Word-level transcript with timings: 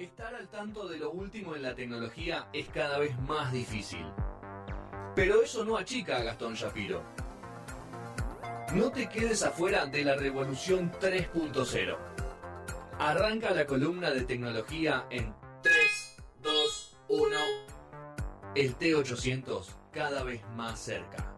Estar 0.00 0.34
al 0.34 0.48
tanto 0.48 0.88
de 0.88 0.96
lo 0.96 1.10
último 1.10 1.54
en 1.54 1.62
la 1.62 1.74
tecnología 1.74 2.48
es 2.54 2.70
cada 2.70 2.98
vez 2.98 3.18
más 3.20 3.52
difícil. 3.52 4.06
Pero 5.14 5.42
eso 5.42 5.62
no 5.62 5.76
achica 5.76 6.16
a 6.16 6.22
Gastón 6.22 6.54
Shapiro. 6.54 7.02
No 8.74 8.90
te 8.90 9.10
quedes 9.10 9.42
afuera 9.42 9.84
de 9.84 10.02
la 10.02 10.16
revolución 10.16 10.90
3.0. 10.90 11.98
Arranca 12.98 13.50
la 13.50 13.66
columna 13.66 14.10
de 14.10 14.22
tecnología 14.22 15.04
en 15.10 15.34
3, 15.60 15.74
2, 16.40 16.98
1. 17.08 17.36
El 18.54 18.78
T800 18.78 19.66
cada 19.92 20.22
vez 20.22 20.42
más 20.56 20.80
cerca. 20.80 21.36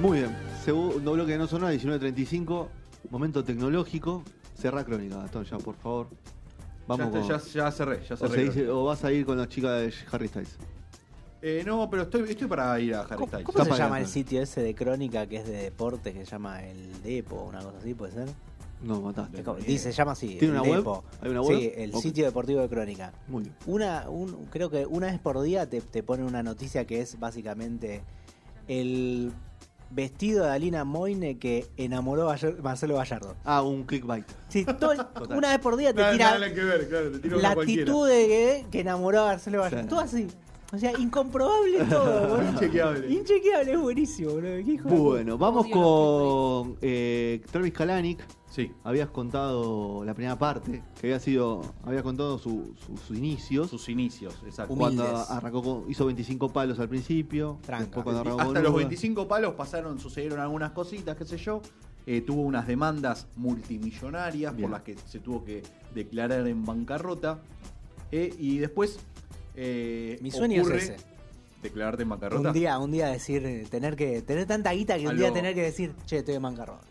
Muy 0.00 0.20
bien. 0.20 0.47
Segundo 0.64 1.12
bloque 1.12 1.32
de 1.32 1.38
No 1.38 1.46
Sonora, 1.46 1.72
19.35. 1.72 2.68
Momento 3.10 3.44
tecnológico. 3.44 4.22
Cerra 4.54 4.84
crónica, 4.84 5.16
Gastón, 5.18 5.44
ya, 5.44 5.58
por 5.58 5.76
favor. 5.76 6.08
Vamos 6.86 7.12
ya, 7.12 7.20
con... 7.20 7.28
ya, 7.28 7.38
ya 7.38 7.70
cerré, 7.70 8.00
ya 8.08 8.14
o, 8.14 8.18
cerré. 8.18 8.34
se 8.34 8.44
dice- 8.44 8.68
o 8.70 8.84
vas 8.84 9.04
a 9.04 9.12
ir 9.12 9.24
con 9.24 9.38
la 9.38 9.46
chica 9.48 9.72
de 9.74 9.92
Harry 10.10 10.28
Styles. 10.28 10.56
Eh, 11.40 11.62
no, 11.64 11.88
pero 11.88 12.02
estoy, 12.02 12.28
estoy 12.28 12.48
para 12.48 12.78
ir 12.80 12.94
a 12.94 13.02
Harry 13.02 13.14
¿Cómo, 13.14 13.26
Styles. 13.28 13.46
cómo 13.46 13.64
se 13.64 13.70
llama 13.76 14.00
el 14.00 14.06
sitio 14.08 14.42
ese 14.42 14.60
de 14.62 14.74
crónica 14.74 15.26
que 15.28 15.36
es 15.36 15.46
de 15.46 15.56
deportes 15.62 16.12
que 16.12 16.24
se 16.24 16.30
llama 16.32 16.64
el 16.64 17.00
Depo, 17.02 17.44
una 17.44 17.60
cosa 17.60 17.78
así, 17.78 17.94
puede 17.94 18.12
ser? 18.12 18.28
No, 18.82 19.00
mataste. 19.00 19.44
Dice, 19.64 19.92
se 19.92 19.92
llama 19.92 20.12
así. 20.12 20.36
¿Tiene 20.38 20.54
una 20.54 20.62
web? 20.62 20.76
Depo. 20.78 21.04
¿Hay 21.20 21.30
una 21.30 21.42
web? 21.42 21.58
Sí, 21.58 21.72
el 21.76 21.94
sitio 21.94 22.24
deportivo 22.24 22.60
de 22.60 22.68
crónica. 22.68 23.12
Muy 23.28 23.44
bien. 23.44 23.54
Una, 23.66 24.08
un, 24.08 24.46
creo 24.46 24.70
que 24.70 24.86
una 24.86 25.06
vez 25.08 25.18
por 25.20 25.40
día 25.42 25.68
te, 25.68 25.80
te 25.80 26.02
pone 26.02 26.24
una 26.24 26.42
noticia 26.42 26.84
que 26.86 27.00
es 27.00 27.18
básicamente 27.20 28.02
el 28.66 29.32
vestido 29.90 30.44
de 30.44 30.50
Alina 30.50 30.84
Moine 30.84 31.38
que 31.38 31.66
enamoró 31.76 32.30
a 32.30 32.36
Marcelo 32.62 32.96
Gallardo. 32.96 33.36
Ah, 33.44 33.62
un 33.62 33.84
clickbait. 33.84 34.24
Sí, 34.48 34.64
todo 34.64 34.92
el- 34.92 35.00
una 35.36 35.50
vez 35.50 35.58
por 35.60 35.76
día 35.76 35.92
te 35.94 36.02
tira 36.12 36.32
nada 36.38 36.52
que 36.54 36.62
ver, 36.64 36.88
claro, 36.88 37.10
te 37.12 37.18
tiro 37.20 37.38
la 37.38 37.50
actitud 37.50 38.08
de 38.08 38.26
que, 38.26 38.66
que 38.70 38.80
enamoró 38.80 39.22
a 39.22 39.26
Marcelo 39.26 39.58
Gallardo. 39.62 39.88
Claro. 39.88 39.88
Todo 39.88 40.00
así. 40.00 40.28
O 40.72 40.76
sea, 40.78 40.92
incomprobable 40.98 41.82
todo, 41.84 42.28
boludo. 42.28 42.50
Inchequeable. 42.52 43.08
Inchequeable, 43.10 43.72
es 43.72 43.80
buenísimo, 43.80 44.32
boludo. 44.32 44.56
Qué 44.64 44.72
hijo 44.72 44.88
de 44.88 44.96
puta. 44.96 45.02
Bueno, 45.02 45.38
vamos 45.38 45.66
con 45.68 46.76
eh, 46.82 47.40
Travis 47.50 47.72
Kalanick. 47.72 48.22
Sí, 48.50 48.72
Habías 48.82 49.08
contado 49.10 50.04
la 50.04 50.14
primera 50.14 50.36
parte, 50.38 50.82
que 51.00 51.06
había 51.06 51.20
sido, 51.20 51.62
había 51.84 52.02
contado 52.02 52.38
su- 52.38 52.74
su- 52.84 52.96
sus 52.96 53.16
inicios. 53.16 53.70
sus 53.70 53.88
inicios, 53.88 54.34
exacto. 54.44 54.72
Humildes. 54.74 55.00
cuando 55.06 55.32
arrancó, 55.32 55.62
con- 55.62 55.90
hizo 55.90 56.06
25 56.06 56.48
palos 56.50 56.78
al 56.80 56.88
principio. 56.88 57.58
Tranca. 57.62 57.84
después 57.84 58.04
cuando 58.04 58.20
arrancó 58.22 58.40
Hasta 58.40 58.54
con 58.54 58.62
los 58.62 58.72
Uber. 58.72 58.84
25 58.86 59.28
palos 59.28 59.54
pasaron, 59.54 59.98
sucedieron 60.00 60.40
algunas 60.40 60.72
cositas, 60.72 61.16
qué 61.16 61.24
sé 61.24 61.36
yo. 61.38 61.60
Eh, 62.06 62.22
tuvo 62.22 62.40
unas 62.42 62.66
demandas 62.66 63.26
multimillonarias 63.36 64.56
Bien. 64.56 64.62
por 64.68 64.70
las 64.72 64.82
que 64.82 64.96
se 65.06 65.20
tuvo 65.20 65.44
que 65.44 65.62
declarar 65.94 66.46
en 66.46 66.64
bancarrota. 66.64 67.38
Eh, 68.10 68.34
y 68.38 68.58
después. 68.58 68.98
Eh, 69.60 70.18
Mi 70.22 70.30
sueño 70.30 70.62
ocurre 70.62 70.78
es 70.78 70.84
ese. 70.90 70.96
Declararte 71.62 72.04
en 72.04 72.08
bancarrota. 72.10 72.48
Un 72.48 72.54
día, 72.54 72.78
un 72.78 72.92
día 72.92 73.08
decir, 73.08 73.44
eh, 73.44 73.66
tener 73.68 73.96
que 73.96 74.22
tener 74.22 74.46
tanta 74.46 74.72
guita 74.72 74.96
que 74.96 75.08
un 75.08 75.16
día 75.16 75.32
tener 75.32 75.54
que 75.54 75.62
decir, 75.62 75.92
che, 76.06 76.18
estoy 76.18 76.36
en 76.36 76.42
bancarrota. 76.42 76.86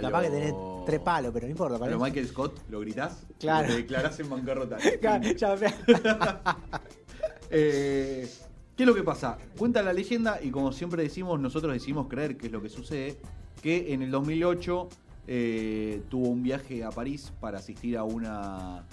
Capaz 0.00 0.22
que 0.22 0.30
tenés 0.30 0.54
tres 0.86 1.00
palos, 1.00 1.30
pero 1.32 1.46
no 1.46 1.50
importa. 1.50 1.78
Pero 1.78 1.98
parece. 1.98 2.04
Michael 2.10 2.28
Scott, 2.28 2.60
¿lo 2.70 2.80
gritás? 2.80 3.24
Claro. 3.38 3.68
Te 3.68 3.76
declarás 3.76 4.18
en 4.18 4.30
bancarrota. 4.30 4.78
Claro, 5.00 5.30
ya- 5.32 5.56
Eh, 7.50 8.28
¿Qué 8.76 8.82
es 8.82 8.86
lo 8.86 8.94
que 8.94 9.02
pasa? 9.02 9.38
Cuenta 9.56 9.82
la 9.82 9.92
leyenda 9.92 10.40
y 10.42 10.50
como 10.50 10.72
siempre 10.72 11.02
decimos, 11.02 11.38
nosotros 11.40 11.72
decimos 11.72 12.08
creer 12.08 12.36
que 12.36 12.46
es 12.46 12.52
lo 12.52 12.60
que 12.60 12.68
sucede, 12.68 13.16
que 13.62 13.92
en 13.94 14.02
el 14.02 14.10
2008 14.10 14.88
eh, 15.28 16.02
tuvo 16.08 16.28
un 16.28 16.42
viaje 16.42 16.82
a 16.84 16.90
París 16.90 17.32
para 17.40 17.58
asistir 17.58 17.96
a 17.96 18.02
una 18.04 18.84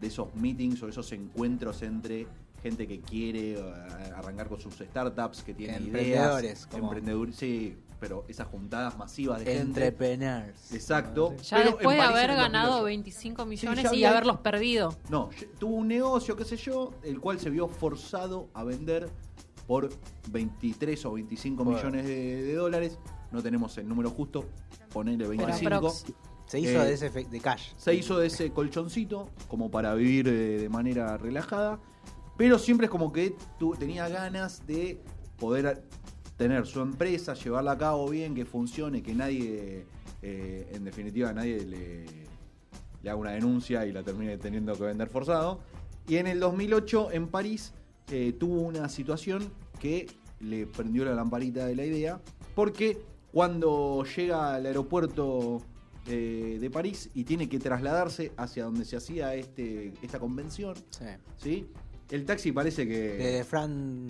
de 0.00 0.06
esos 0.06 0.34
meetings 0.34 0.82
o 0.82 0.88
esos 0.88 1.12
encuentros 1.12 1.82
entre 1.82 2.26
gente 2.62 2.86
que 2.86 3.00
quiere 3.00 3.54
eh, 3.54 3.62
arrancar 4.16 4.48
con 4.48 4.60
sus 4.60 4.74
startups, 4.74 5.42
que 5.42 5.54
tiene 5.54 5.76
Emprendedores, 5.76 6.44
ideas, 6.44 6.66
como- 6.66 6.84
emprendedores, 6.84 7.36
sí, 7.36 7.76
pero 7.98 8.24
esas 8.28 8.46
juntadas 8.48 8.96
masivas 8.98 9.40
de 9.40 9.46
gente. 9.46 9.62
Entrepreneurs. 9.86 10.72
Exacto. 10.72 11.36
Ya 11.42 11.56
Pero 11.58 11.70
después 11.76 11.96
de 11.96 12.02
haber 12.02 12.28
ganado 12.34 12.72
2008. 12.80 12.84
25 12.84 13.46
millones 13.46 13.84
y 13.84 13.86
había- 13.88 14.10
haberlos 14.10 14.38
perdido. 14.38 14.94
No, 15.08 15.30
tuvo 15.58 15.76
un 15.76 15.88
negocio, 15.88 16.36
qué 16.36 16.44
sé 16.44 16.56
yo, 16.56 16.92
el 17.02 17.20
cual 17.20 17.38
se 17.40 17.50
vio 17.50 17.68
forzado 17.68 18.48
a 18.54 18.64
vender 18.64 19.08
por 19.66 19.88
23 20.30 21.04
o 21.06 21.12
25 21.12 21.64
Bueno. 21.64 21.78
millones 21.78 22.06
de, 22.06 22.42
de 22.42 22.54
dólares. 22.54 22.98
No 23.30 23.42
tenemos 23.42 23.76
el 23.78 23.88
número 23.88 24.10
justo, 24.10 24.44
ponele 24.92 25.18
Pero 25.18 25.30
25. 25.30 25.74
aprox. 25.74 26.04
Se 26.46 26.58
hizo 26.60 26.82
Eh, 26.82 26.86
de 26.86 26.92
ese 26.92 27.10
efe- 27.10 27.28
de 27.28 27.40
cash. 27.40 27.70
Se 27.76 27.94
hizo 27.94 28.18
de 28.18 28.26
ese 28.26 28.50
colchoncito 28.50 29.30
como 29.48 29.70
para 29.70 29.94
vivir 29.94 30.28
eh, 30.28 30.58
de 30.60 30.68
manera 30.68 31.16
relajada, 31.16 31.78
pero 32.36 32.58
siempre 32.58 32.86
es 32.86 32.90
como 32.90 33.12
que 33.12 33.34
tu- 33.58 33.74
tenía 33.74 34.08
ganas 34.08 34.66
de 34.66 35.00
poder 35.38 35.82
tener 36.36 36.66
su 36.66 36.80
empresa, 36.80 37.34
llevarla 37.34 37.72
a 37.72 37.78
cabo 37.78 38.08
bien, 38.08 38.34
que 38.34 38.44
funcione, 38.44 39.02
que 39.02 39.14
nadie, 39.14 39.84
eh, 40.22 40.70
en 40.72 40.84
definitiva, 40.84 41.32
nadie 41.32 41.64
le, 41.64 42.04
le 43.02 43.10
haga 43.10 43.16
una 43.16 43.30
denuncia 43.32 43.86
y 43.86 43.92
la 43.92 44.02
termine 44.02 44.38
teniendo 44.38 44.72
que 44.74 44.84
vender 44.84 45.08
forzado. 45.08 45.60
Y 46.08 46.16
en 46.16 46.26
el 46.26 46.40
2008 46.40 47.12
en 47.12 47.28
París 47.28 47.72
eh, 48.10 48.32
tuvo 48.32 48.60
una 48.62 48.88
situación 48.88 49.52
que 49.78 50.06
le 50.40 50.66
prendió 50.66 51.04
la 51.04 51.14
lamparita 51.14 51.66
de 51.66 51.76
la 51.76 51.84
idea, 51.84 52.20
porque 52.56 52.98
cuando 53.32 54.04
llega 54.16 54.54
al 54.54 54.66
aeropuerto 54.66 55.62
eh, 56.06 56.58
de 56.60 56.70
París 56.70 57.10
y 57.14 57.22
tiene 57.24 57.48
que 57.48 57.60
trasladarse 57.60 58.32
hacia 58.36 58.64
donde 58.64 58.84
se 58.84 58.96
hacía 58.96 59.34
este, 59.36 59.92
esta 60.02 60.18
convención, 60.18 60.74
Sí. 60.90 61.04
¿sí? 61.36 61.66
El 62.12 62.24
taxi 62.26 62.52
parece 62.52 62.86
que... 62.86 62.98
De 63.16 63.44
Fran. 63.44 64.06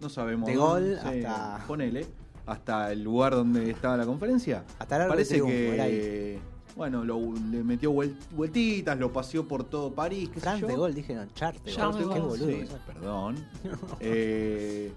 no 0.00 0.08
sabemos. 0.08 0.46
de 0.48 0.56
Gol 0.56 0.98
hasta- 1.02 1.64
Ponele, 1.66 2.06
hasta 2.46 2.92
el 2.92 3.02
lugar 3.02 3.32
donde 3.34 3.70
estaba 3.70 3.96
la 3.96 4.04
conferencia. 4.04 4.64
Hasta 4.78 5.02
el 5.04 5.08
Parece 5.08 5.34
Triunfo, 5.34 5.52
que... 5.52 6.38
Bueno, 6.76 7.04
lo- 7.04 7.32
le 7.50 7.62
metió 7.64 7.92
vuel- 7.92 8.16
vueltitas, 8.32 8.96
lo 8.98 9.12
paseó 9.12 9.46
por 9.48 9.64
todo 9.64 9.92
París, 9.92 10.28
qué 10.28 10.34
sé 10.36 10.40
Fran 10.40 10.60
yo. 10.60 10.66
de 10.68 10.76
Gol, 10.76 10.94
dije 10.94 11.14
no, 11.14 11.26
Chart 11.34 11.56
de 11.64 11.72
Charles 11.72 12.04
Gol. 12.06 12.08
de 12.08 12.14
Qué 12.14 12.20
boludo. 12.20 12.48
Sí, 12.66 12.68
perdón. 12.86 13.36
Eh, 14.00 14.92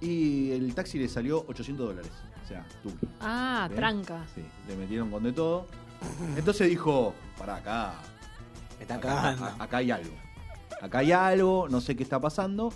y 0.00 0.50
el 0.52 0.74
taxi 0.74 0.98
le 0.98 1.08
salió 1.08 1.44
800 1.48 1.88
dólares. 1.88 2.10
O 2.44 2.48
sea, 2.48 2.66
tú. 2.82 2.90
Ah, 3.20 3.68
tranca. 3.74 4.24
Sí, 4.34 4.42
le 4.68 4.76
metieron 4.76 5.10
con 5.10 5.22
de 5.24 5.32
todo. 5.32 5.66
Entonces 6.36 6.68
dijo, 6.68 7.12
para 7.36 7.56
acá. 7.56 7.94
Me 8.78 8.82
está 8.82 8.94
Acá, 8.94 9.08
cagando. 9.08 9.44
a- 9.44 9.64
acá 9.64 9.76
hay 9.78 9.90
algo. 9.90 10.14
Acá 10.80 10.98
hay 10.98 11.12
algo, 11.12 11.68
no 11.68 11.80
sé 11.80 11.96
qué 11.96 12.02
está 12.02 12.20
pasando. 12.20 12.72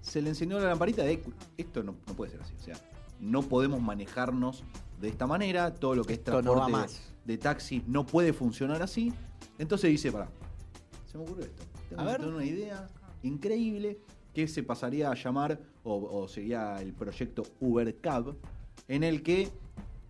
Se 0.00 0.22
le 0.22 0.30
encendió 0.30 0.58
la 0.60 0.68
lamparita 0.68 1.02
de 1.02 1.22
esto 1.56 1.82
no, 1.82 1.94
no 2.06 2.14
puede 2.14 2.30
ser 2.32 2.40
así. 2.42 2.54
O 2.58 2.62
sea, 2.62 2.76
no 3.20 3.42
podemos 3.42 3.80
manejarnos 3.80 4.64
de 5.00 5.08
esta 5.08 5.26
manera. 5.26 5.74
Todo 5.74 5.94
lo 5.94 6.04
que 6.04 6.14
es 6.14 6.18
no 6.20 6.24
transporte 6.24 6.66
de- 6.66 6.72
más. 6.72 7.00
de 7.24 7.38
taxi 7.38 7.82
no 7.86 8.06
puede 8.06 8.32
funcionar 8.32 8.82
así. 8.82 9.12
Entonces 9.58 9.90
dice, 9.90 10.12
para, 10.12 10.28
se 11.10 11.18
me 11.18 11.24
ocurrió 11.24 11.46
esto. 11.46 11.62
Tengo, 11.88 12.02
A 12.02 12.04
ver. 12.04 12.20
una 12.26 12.44
idea 12.44 12.86
increíble 13.22 13.98
que 14.34 14.46
se 14.46 14.62
pasaría 14.62 15.10
a 15.10 15.14
llamar, 15.14 15.58
o, 15.82 15.94
o 16.20 16.28
sería 16.28 16.76
el 16.80 16.92
proyecto 16.92 17.42
Uber 17.60 17.96
Cab, 18.00 18.36
en 18.86 19.02
el 19.02 19.22
que, 19.22 19.50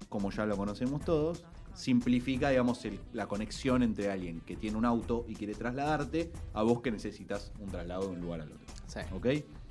como 0.09 0.31
ya 0.31 0.45
lo 0.45 0.57
conocemos 0.57 1.03
todos, 1.05 1.45
simplifica, 1.79 2.51
digamos, 2.51 2.85
el- 2.85 2.99
la 3.13 3.27
conexión 3.29 3.85
entre 3.85 4.11
alguien 4.11 4.41
que 4.41 4.57
tiene 4.57 4.77
un 4.77 4.85
auto 4.85 5.25
y 5.29 5.35
quiere 5.37 5.55
trasladarte 5.55 6.33
a 6.53 6.63
vos 6.65 6.83
que 6.83 6.91
necesitas 6.91 7.53
un 7.61 7.69
traslado 7.69 8.09
de 8.09 8.15
un 8.17 8.21
lugar 8.21 8.41
al 8.41 8.51
otro. 8.53 8.67
Sí. 8.87 9.01
¿ok? 9.15 9.27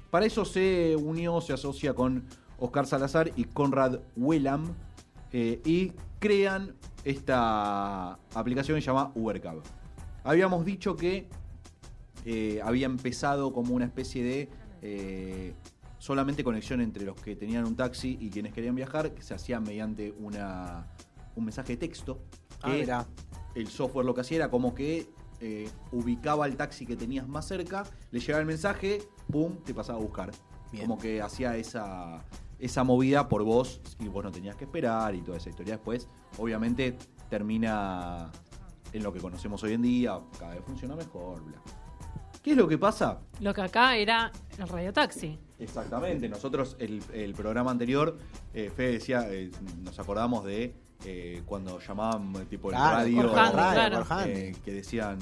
Para 0.10 0.26
eso 0.26 0.46
se 0.46 0.96
unió, 0.96 1.42
se 1.42 1.52
asocia 1.52 1.94
con 1.94 2.24
Oscar 2.60 2.88
Salazar 2.88 3.32
y 3.36 3.44
Conrad 3.44 4.00
Wellam 4.16 4.74
eh, 5.34 5.62
y 5.66 5.92
crean 6.20 6.76
esta 7.04 8.14
aplicación 8.34 8.78
que 8.78 8.82
se 8.82 8.88
llama 8.88 9.12
UberCab. 9.14 9.62
Habíamos 10.24 10.64
dicho 10.66 10.96
que 10.96 11.28
eh, 12.26 12.62
había 12.64 12.86
empezado 12.86 13.52
como 13.52 13.76
una 13.76 13.84
especie 13.86 14.24
de 14.24 14.50
eh, 14.82 15.54
solamente 15.98 16.44
conexión 16.44 16.80
entre 16.80 17.04
los 17.06 17.20
que 17.20 17.36
tenían 17.36 17.66
un 17.66 17.76
taxi 17.76 18.18
y 18.22 18.30
quienes 18.30 18.54
querían 18.54 18.76
viajar, 18.76 19.14
que 19.14 19.22
se 19.22 19.34
hacía 19.34 19.60
mediante 19.60 20.14
una, 20.20 20.88
un 21.38 21.46
mensaje 21.46 21.74
de 21.74 21.78
texto. 21.78 22.20
Ah, 22.62 22.72
que 22.72 22.80
mirá. 22.80 23.08
el 23.56 23.68
software 23.68 24.06
lo 24.06 24.14
que 24.14 24.22
hacía 24.22 24.38
era 24.38 24.50
como 24.50 24.74
que 24.74 25.08
eh, 25.40 25.70
ubicaba 25.92 26.48
el 26.48 26.58
taxi 26.58 26.86
que 26.86 26.96
tenías 26.96 27.28
más 27.28 27.48
cerca, 27.48 27.84
le 28.12 28.20
llegaba 28.20 28.40
el 28.40 28.48
mensaje, 28.48 29.04
pum, 29.32 29.58
te 29.64 29.74
pasaba 29.74 30.00
a 30.00 30.02
buscar. 30.02 30.32
Bien. 30.72 30.86
Como 30.86 30.98
que 30.98 31.22
hacía 31.22 31.56
esa, 31.56 32.26
esa 32.60 32.84
movida 32.84 33.30
por 33.30 33.44
vos 33.44 33.82
y 34.00 34.08
vos 34.08 34.24
no 34.24 34.32
tenías 34.32 34.56
que 34.56 34.66
esperar 34.66 35.16
y 35.16 35.22
toda 35.22 35.38
esa 35.38 35.50
historia. 35.50 35.76
Después, 35.76 36.10
obviamente, 36.38 36.98
termina 37.30 38.32
en 38.92 39.04
lo 39.04 39.14
que 39.14 39.20
conocemos 39.20 39.62
hoy 39.64 39.74
en 39.74 39.82
día, 39.82 40.20
cada 40.40 40.56
vez 40.56 40.64
funciona 40.66 40.96
mejor. 40.96 41.44
bla. 41.44 41.62
¿Qué 42.42 42.52
es 42.52 42.58
lo 42.58 42.68
que 42.68 42.78
pasa? 42.78 43.20
Lo 43.42 43.54
que 43.54 43.62
acá 43.62 43.96
era 43.98 44.32
el 44.58 44.68
radiotaxi. 44.68 45.38
Exactamente, 45.60 46.30
nosotros 46.30 46.76
el, 46.80 47.04
el 47.14 47.34
programa 47.34 47.72
anterior, 47.72 48.18
eh, 48.54 48.72
Fede 48.74 48.94
decía, 48.94 49.28
eh, 49.30 49.52
nos 49.84 50.00
acordamos 50.00 50.46
de 50.46 50.74
eh, 51.06 51.42
cuando 51.46 51.80
llamaban 51.80 52.34
eh, 52.36 52.46
tipo 52.50 52.70
el 52.70 52.76
Claro, 52.76 52.98
radio, 52.98 53.16
por 53.32 53.40
Handy, 53.40 53.50
eh, 53.58 53.74
claro. 53.74 53.98
por 54.04 54.14
Handy. 54.14 54.32
eh, 54.40 54.56
que 54.64 54.72
decían 54.72 55.20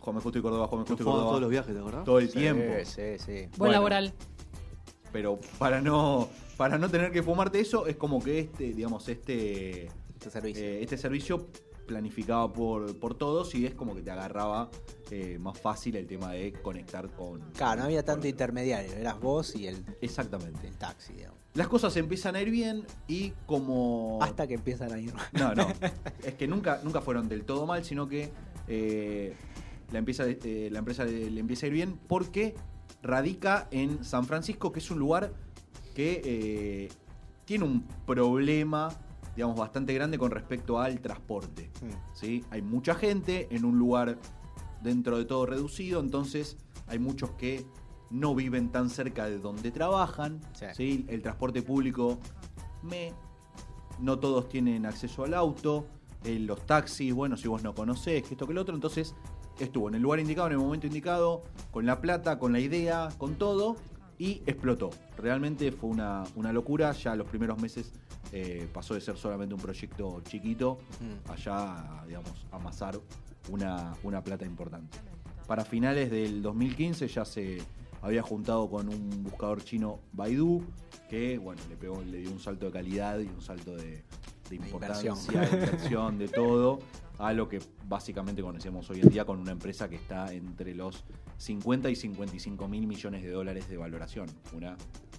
Juan 0.00 0.20
Justo 0.20 0.38
y 0.38 0.42
Córdoba, 0.42 0.66
Juan 0.66 0.84
Justo 0.84 1.02
y 1.02 1.06
Córdoba, 1.06 1.22
todos 1.28 1.40
los 1.40 1.50
viajes, 1.50 1.72
¿te 1.74 1.80
acordás? 1.80 2.04
todo 2.04 2.18
el 2.18 2.28
Sí, 2.30 2.38
tiempo. 2.38 2.72
Sí, 2.84 3.02
sí. 3.18 3.32
Buen 3.32 3.50
Bueno. 3.58 3.72
laboral. 3.74 4.12
Pero 5.12 5.38
para 5.58 5.80
no 5.80 6.28
para 6.56 6.78
no 6.78 6.88
tener 6.88 7.12
que 7.12 7.22
fumarte 7.22 7.60
eso, 7.60 7.86
es 7.86 7.96
como 7.96 8.22
que 8.22 8.40
este, 8.40 8.72
digamos, 8.72 9.08
este 9.08 9.86
Este 10.14 10.30
servicio. 10.30 10.62
eh, 10.64 10.78
este 10.82 10.96
servicio 10.98 11.46
planificaba 11.86 12.52
por, 12.52 12.98
por 12.98 13.14
todos 13.14 13.54
y 13.54 13.66
es 13.66 13.74
como 13.74 13.94
que 13.94 14.02
te 14.02 14.10
agarraba 14.10 14.70
eh, 15.10 15.38
más 15.38 15.58
fácil 15.58 15.96
el 15.96 16.06
tema 16.06 16.32
de 16.32 16.52
conectar 16.52 17.08
con. 17.10 17.40
claro, 17.52 17.80
no 17.80 17.84
había 17.86 18.02
con- 18.02 18.14
tanto 18.14 18.28
intermediario. 18.28 18.92
Eras 18.92 19.20
vos 19.20 19.54
y 19.56 19.66
el, 19.66 19.84
Exactamente. 20.00 20.66
el 20.68 20.76
taxi, 20.76 21.12
digamos. 21.14 21.38
Las 21.54 21.68
cosas 21.68 21.94
empiezan 21.98 22.34
a 22.36 22.40
ir 22.40 22.50
bien 22.50 22.86
y 23.08 23.32
como. 23.46 24.18
Hasta 24.22 24.46
que 24.46 24.54
empiezan 24.54 24.92
a 24.92 24.98
ir 24.98 25.12
mal. 25.12 25.26
No, 25.32 25.54
no. 25.54 25.66
es 26.24 26.34
que 26.34 26.46
nunca, 26.48 26.80
nunca 26.82 27.00
fueron 27.02 27.28
del 27.28 27.44
todo 27.44 27.66
mal, 27.66 27.84
sino 27.84 28.08
que 28.08 28.30
eh, 28.68 29.34
la, 29.90 29.98
empresa, 29.98 30.24
eh, 30.26 30.68
la 30.72 30.78
empresa 30.78 31.04
le, 31.04 31.30
le 31.30 31.40
empieza 31.40 31.66
a 31.66 31.68
ir 31.68 31.72
bien 31.74 31.98
porque 32.08 32.54
radica 33.02 33.68
en 33.70 34.02
San 34.04 34.24
Francisco, 34.24 34.72
que 34.72 34.78
es 34.78 34.90
un 34.90 34.98
lugar 34.98 35.32
que 35.94 36.88
tiene 37.44 37.64
un 37.64 37.86
problema, 38.06 38.88
digamos, 39.34 39.56
bastante 39.56 39.94
grande 39.94 40.18
con 40.18 40.30
respecto 40.30 40.78
al 40.78 41.00
transporte. 41.00 41.70
¿sí? 42.12 42.44
Hay 42.50 42.62
mucha 42.62 42.94
gente 42.94 43.48
en 43.50 43.64
un 43.64 43.78
lugar 43.78 44.18
dentro 44.82 45.18
de 45.18 45.24
todo 45.24 45.46
reducido, 45.46 46.00
entonces 46.00 46.56
hay 46.86 46.98
muchos 46.98 47.30
que 47.30 47.64
no 48.10 48.34
viven 48.34 48.70
tan 48.70 48.90
cerca 48.90 49.26
de 49.26 49.38
donde 49.38 49.70
trabajan. 49.70 50.40
Sí. 50.52 50.66
¿sí? 50.74 51.06
El 51.08 51.22
transporte 51.22 51.62
público 51.62 52.18
me. 52.82 53.12
No 54.00 54.18
todos 54.18 54.48
tienen 54.48 54.84
acceso 54.86 55.24
al 55.24 55.34
auto. 55.34 55.86
eh, 56.24 56.38
los 56.38 56.64
taxis, 56.66 57.12
bueno, 57.12 57.36
si 57.36 57.48
vos 57.48 57.62
no 57.62 57.74
conocés, 57.74 58.22
que 58.22 58.34
esto 58.34 58.46
que 58.46 58.54
lo 58.54 58.60
otro, 58.62 58.74
entonces 58.74 59.14
estuvo 59.58 59.88
en 59.88 59.94
el 59.94 60.02
lugar 60.02 60.20
indicado, 60.20 60.48
en 60.48 60.54
el 60.54 60.58
momento 60.58 60.86
indicado, 60.86 61.42
con 61.70 61.86
la 61.86 62.00
plata, 62.00 62.38
con 62.38 62.52
la 62.52 62.60
idea, 62.60 63.08
con 63.18 63.34
todo, 63.34 63.76
y 64.18 64.42
explotó. 64.46 64.90
Realmente 65.16 65.72
fue 65.72 65.90
una, 65.90 66.24
una 66.36 66.52
locura. 66.52 66.92
Ya 66.92 67.16
los 67.16 67.26
primeros 67.28 67.60
meses 67.60 67.92
eh, 68.32 68.66
pasó 68.72 68.94
de 68.94 69.00
ser 69.00 69.16
solamente 69.16 69.54
un 69.54 69.60
proyecto 69.60 70.20
chiquito 70.22 70.78
Mm. 71.00 71.30
allá, 71.30 72.00
a, 72.00 72.06
digamos, 72.06 72.46
amasar 72.50 72.98
una, 73.50 73.94
una 74.02 74.22
plata 74.24 74.44
importante. 74.44 74.98
Para 75.46 75.64
finales 75.64 76.10
del 76.10 76.40
2015 76.42 77.08
ya 77.08 77.24
se 77.24 77.62
había 78.00 78.22
juntado 78.22 78.68
con 78.70 78.88
un 78.88 79.22
buscador 79.22 79.62
chino 79.62 80.00
Baidu, 80.12 80.62
que 81.08 81.38
bueno, 81.38 81.60
le 81.68 81.76
pegó, 81.76 82.00
le 82.02 82.18
dio 82.18 82.30
un 82.30 82.40
salto 82.40 82.66
de 82.66 82.72
calidad 82.72 83.18
y 83.20 83.26
un 83.26 83.40
salto 83.42 83.76
de, 83.76 84.02
de 84.48 84.56
importancia, 84.56 85.10
inversión. 85.10 85.50
de 85.50 85.66
inversión, 85.66 86.18
de 86.18 86.28
todo, 86.28 86.78
a 87.18 87.32
lo 87.32 87.48
que 87.48 87.60
básicamente 87.86 88.42
conocemos 88.42 88.88
hoy 88.90 89.00
en 89.00 89.08
día 89.10 89.24
con 89.24 89.38
una 89.38 89.52
empresa 89.52 89.88
que 89.88 89.96
está 89.96 90.32
entre 90.32 90.74
los 90.74 91.04
50 91.36 91.90
y 91.90 91.96
55 91.96 92.66
mil 92.68 92.86
millones 92.86 93.22
de 93.22 93.30
dólares 93.30 93.68
de 93.68 93.76
valoración. 93.76 94.26
Una 94.54 94.76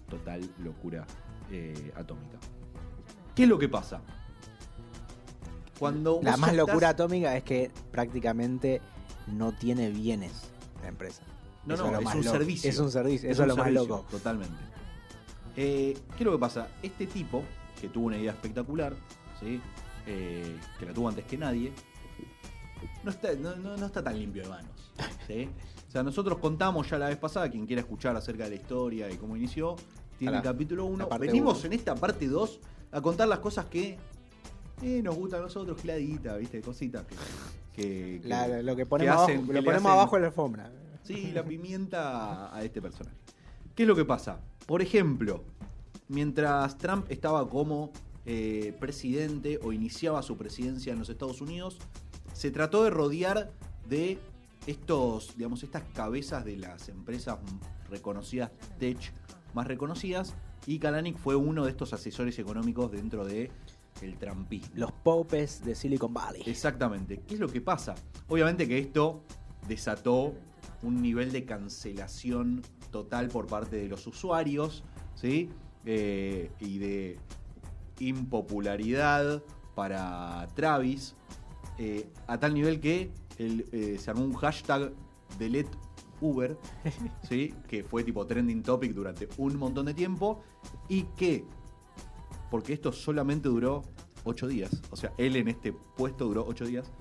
total 0.10 0.42
locura 0.60 1.06
eh, 1.52 1.92
atómica. 1.96 2.40
¿Qué 3.36 3.44
es 3.44 3.50
lo 3.50 3.58
que 3.58 3.70
pasa? 3.70 4.02
Cuando 5.80 6.20
La 6.24 6.38
más 6.38 6.56
locura 6.56 6.90
atómica 6.90 7.36
es 7.36 7.44
que 7.44 7.72
prácticamente 7.92 8.82
no 9.28 9.52
tiene 9.54 9.90
bienes 9.90 10.32
la 10.82 10.90
empresa. 10.90 11.24
No, 11.66 11.76
Eso 11.76 11.90
no, 11.92 12.00
es 12.00 12.06
un 12.16 12.24
loco. 12.24 12.38
servicio. 12.38 12.70
Es 12.70 12.78
un 12.80 12.92
servicio, 12.92 13.30
Es 13.30 13.34
eso 13.36 13.44
es 13.44 13.48
lo 13.50 13.56
más 13.58 13.72
loco. 13.72 14.06
Totalmente. 14.12 14.56
Eh, 15.56 15.98
¿Qué 16.10 16.18
es 16.20 16.26
lo 16.26 16.32
que 16.34 16.38
pasa? 16.40 16.68
Este 16.82 17.08
tipo, 17.08 17.44
que 17.80 17.90
tuvo 17.90 18.08
una 18.08 18.18
idea 18.18 18.32
espectacular, 18.32 18.94
¿sí? 19.40 19.62
Eh, 20.06 20.58
que 20.80 20.86
la 20.86 20.94
tuvo 20.94 21.08
antes 21.10 21.26
que 21.26 21.38
nadie, 21.38 21.72
no 23.04 23.12
está, 23.12 23.34
no, 23.36 23.56
no- 23.56 23.78
no 23.78 23.86
está 23.86 24.04
tan 24.04 24.18
limpio 24.20 24.44
de 24.44 24.50
manos. 24.50 24.92
¿sí? 25.28 25.50
O 25.88 25.92
sea, 25.92 26.04
nosotros 26.04 26.38
contamos 26.40 26.90
ya 26.90 26.98
la 26.98 27.08
vez 27.08 27.18
pasada, 27.18 27.50
quien 27.50 27.66
quiera 27.66 27.82
escuchar 27.82 28.16
acerca 28.18 28.44
de 28.46 28.50
la 28.52 28.56
historia 28.58 29.10
y 29.10 29.16
cómo 29.18 29.38
inició, 29.38 29.76
tiene 30.20 30.38
el 30.38 30.44
capítulo 30.44 30.86
1. 30.86 30.98
la 30.98 31.10
parte 31.10 31.28
Venimos 31.28 31.60
uno. 31.60 31.66
en 31.68 31.74
esta 31.74 31.96
parte 31.96 32.28
2 32.28 32.60
a 32.94 33.02
contar 33.02 33.28
las 33.28 33.40
cosas 33.40 33.66
que 33.66 33.98
eh, 34.82 35.02
nos 35.04 35.16
gustan 35.16 35.40
a 35.42 35.44
nosotros, 35.44 35.82
giladita, 35.82 36.36
¿viste? 36.38 36.62
Cositas 36.62 37.06
que... 37.06 37.16
que- 37.74 38.22
que- 38.22 38.28
La- 38.28 38.62
lo 38.62 38.76
que 38.76 38.86
ponemos, 38.86 39.16
hacen- 39.24 39.38
abajo, 39.40 39.54
lo 39.54 39.64
ponemos 39.64 39.92
abajo 39.92 40.16
en 40.18 40.22
la 40.22 40.28
alfombra. 40.30 40.72
Sí, 41.04 41.32
la 41.34 41.44
pimienta 41.44 42.48
a- 42.50 42.56
a 42.58 42.64
este 42.64 42.82
personaje. 42.82 43.16
¿Qué 43.76 43.84
es 43.84 43.88
lo 43.90 43.96
que 43.96 44.06
pasa? 44.06 44.40
Por 44.68 44.82
ejemplo, 44.82 45.44
mientras 46.08 46.78
Trump 46.78 47.06
estaba 47.10 47.50
como 47.50 47.92
eh, 48.26 48.76
presidente 48.80 49.60
o 49.64 49.74
iniciaba 49.74 50.22
su 50.22 50.38
presidencia 50.38 50.94
en 50.94 51.00
los 51.00 51.10
Estados 51.10 51.42
Unidos, 51.42 51.78
se 52.34 52.52
trató 52.52 52.84
de 52.84 52.90
rodear 52.90 53.52
de 53.90 54.18
estos, 54.68 55.36
digamos, 55.36 55.64
estas 55.64 55.84
cabezas 55.94 56.46
de 56.46 56.58
las 56.58 56.88
empresas 56.90 57.38
reconocidas 57.90 58.52
tech 58.80 58.98
más 59.54 59.68
reconocidas 59.68 60.34
y 60.66 60.80
Kalanick 60.80 61.18
fue 61.18 61.36
uno 61.36 61.66
de 61.66 61.72
estos 61.72 61.94
asesores 61.94 62.38
económicos 62.40 62.92
dentro 62.92 63.26
de 63.26 63.52
el 64.02 64.18
trumpismo. 64.18 64.72
Los 64.76 64.92
popes 64.92 65.64
de 65.64 65.76
Silicon 65.76 66.14
Valley. 66.14 66.44
Exactamente. 66.46 67.22
¿Qué 67.28 67.36
es 67.36 67.40
lo 67.40 67.48
que 67.48 67.62
pasa? 67.62 67.96
Obviamente 68.28 68.68
que 68.68 68.80
esto 68.80 69.24
desató 69.68 70.34
un 70.82 71.02
nivel 71.02 71.32
de 71.32 71.46
cancelación 71.46 72.62
total 72.92 73.30
por 73.30 73.48
parte 73.48 73.78
de 73.78 73.88
los 73.88 74.06
usuarios, 74.08 74.84
¿sí? 75.16 75.50
Eh, 75.86 76.52
y 76.60 76.78
de 76.78 77.20
impopularidad 78.00 79.44
para 79.76 80.48
Travis, 80.56 81.16
eh, 81.78 82.08
a 82.28 82.40
tal 82.40 82.54
nivel 82.54 82.80
que 82.80 83.12
el, 83.38 83.66
eh, 83.72 83.98
se 84.00 84.12
armó 84.12 84.24
un 84.24 84.34
hashtag 84.34 84.94
delete 85.40 85.72
Uber, 86.24 86.58
¿sí? 87.30 87.54
que 87.68 87.84
fue 87.84 88.04
tipo 88.04 88.26
trending 88.26 88.64
topic 88.64 88.94
durante 88.94 89.28
un 89.38 89.58
montón 89.58 89.86
de 89.86 89.94
tiempo 89.94 90.42
y 90.88 91.04
que, 91.18 91.46
porque 92.50 92.74
esto 92.74 92.92
solamente 92.92 93.50
duró 93.50 93.84
8 94.24 94.48
días, 94.48 94.82
o 94.90 94.96
sea, 94.96 95.14
él 95.18 95.36
en 95.36 95.50
este 95.50 95.74
puesto 95.74 96.26
duró 96.26 96.46
8 96.48 96.66
días, 96.66 96.92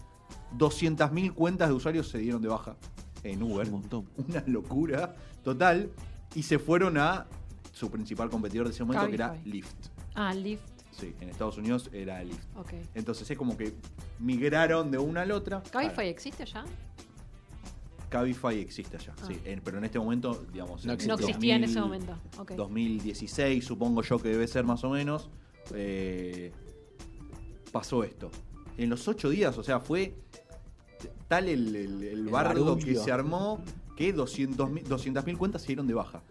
200.000 0.59 1.35
cuentas 1.35 1.69
de 1.69 1.75
usuarios 1.75 2.09
se 2.09 2.19
dieron 2.19 2.43
de 2.43 2.49
baja 2.49 2.77
en 3.23 3.43
Uber, 3.43 3.67
Un 3.67 3.73
montón. 3.73 4.09
una 4.29 4.43
locura 4.47 5.15
total, 5.45 5.91
y 6.35 6.43
se 6.43 6.59
fueron 6.59 6.99
a 6.99 7.27
su 7.73 7.91
principal 7.91 8.31
competidor 8.31 8.67
de 8.67 8.75
ese 8.75 8.85
momento, 8.85 9.09
que 9.09 9.15
era. 9.15 9.35
Lyft. 9.45 9.89
Ah, 10.15 10.35
Lyft. 10.35 10.63
Sí, 10.93 11.15
en 11.21 11.31
Estados 11.31 11.57
Unidos 11.57 11.89
era 11.93 12.23
Lyft. 12.23 12.57
Ok. 12.57 12.73
Entonces 12.95 13.31
es 13.31 13.39
como 13.39 13.57
que 13.57 13.75
migraron 14.19 14.91
de 14.91 14.99
una 14.99 15.23
a 15.23 15.27
la 15.27 15.35
otra. 15.35 15.63
¿Cabify 15.71 16.09
existe 16.09 16.45
ya? 16.45 16.65
Cabify 18.13 18.59
existe 18.61 18.97
allá, 18.99 19.15
Ah. 19.21 19.25
sí, 19.27 19.37
en- 19.45 19.61
pero 19.63 19.79
en 19.79 19.85
este 19.85 19.99
momento, 19.99 20.45
digamos, 20.53 20.85
No 20.85 20.89
No 20.93 21.15
existía 21.15 21.57
en 21.57 21.65
ese 21.65 21.81
2000, 21.81 21.83
momento. 22.07 22.41
Ok. 22.41 22.53
2016, 22.53 23.65
supongo 23.65 24.03
yo 24.03 24.19
que 24.19 24.29
debe 24.29 24.47
ser 24.47 24.65
más 24.65 24.85
o 24.85 24.91
menos, 24.91 25.31
eh, 25.75 26.53
pasó 27.73 28.05
esto. 28.05 28.31
En 28.77 28.91
los 28.91 29.07
ocho 29.09 29.31
días, 29.31 29.57
o 29.57 29.63
sea, 29.63 29.81
fue 29.81 30.15
tal 31.29 31.49
el, 31.49 31.75
el, 31.75 32.03
el 32.03 32.05
El 32.05 32.29
bardo 32.29 32.77
que 32.77 32.95
se 32.97 33.11
armó 33.11 33.63
que 33.97 34.15
200.000 34.15 34.85
200.000 34.85 35.37
cuentas 35.39 35.63
se 35.63 35.69
dieron 35.69 35.87
de 35.87 35.95
baja. 35.95 36.23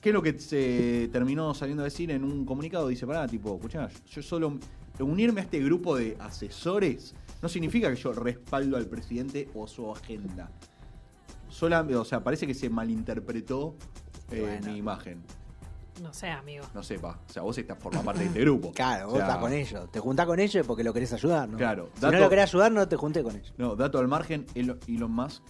¿Qué 0.00 0.10
es 0.10 0.14
lo 0.14 0.22
que 0.22 0.38
se 0.38 1.08
terminó 1.12 1.54
saliendo 1.54 1.82
a 1.82 1.84
decir 1.84 2.10
en 2.10 2.22
un 2.24 2.44
comunicado? 2.44 2.88
Dice, 2.88 3.06
pará, 3.06 3.26
tipo, 3.26 3.54
escuchá, 3.56 3.88
yo 4.10 4.22
solo 4.22 4.58
unirme 5.00 5.40
a 5.40 5.44
este 5.44 5.60
grupo 5.60 5.96
de 5.96 6.16
asesores 6.20 7.14
no 7.42 7.48
significa 7.48 7.90
que 7.92 7.96
yo 8.00 8.12
respaldo 8.12 8.76
al 8.76 8.86
presidente 8.86 9.48
o 9.54 9.66
su 9.66 9.90
agenda. 9.92 10.50
Sola, 11.56 11.80
o 11.80 12.04
sea, 12.04 12.22
parece 12.22 12.46
que 12.46 12.52
se 12.52 12.68
malinterpretó 12.68 13.76
eh, 14.30 14.40
Bueno. 14.42 14.66
mi 14.72 14.76
imagen. 14.78 15.22
No 16.02 16.12
sé, 16.12 16.28
amigo. 16.28 16.66
No 16.74 16.82
sepa. 16.82 17.18
O 17.26 17.32
sea, 17.32 17.40
vos 17.42 17.56
estás 17.56 17.78
formás 17.78 18.02
parte 18.04 18.20
de 18.20 18.26
este 18.26 18.40
grupo. 18.40 18.72
Claro, 18.74 19.06
O 19.08 19.10
vos 19.12 19.20
estás 19.20 19.38
con 19.38 19.52
ellos. 19.54 19.90
Te 19.90 19.98
juntás 20.00 20.26
con 20.26 20.38
ellos 20.38 20.66
porque 20.66 20.84
lo 20.84 20.92
querés 20.92 21.14
ayudar, 21.14 21.48
¿no? 21.48 21.56
Claro, 21.56 21.88
Si 21.94 22.02
no 22.02 22.12
lo 22.12 22.28
querés 22.28 22.44
ayudar, 22.50 22.72
no 22.72 22.86
te 22.86 22.96
junté 22.96 23.22
con 23.22 23.34
ellos. 23.34 23.54
No, 23.56 23.74
dato 23.74 23.98
al 23.98 24.06
margen, 24.06 24.44
Elo- 24.54 24.76
Elon 24.86 25.10
Musk 25.10 25.42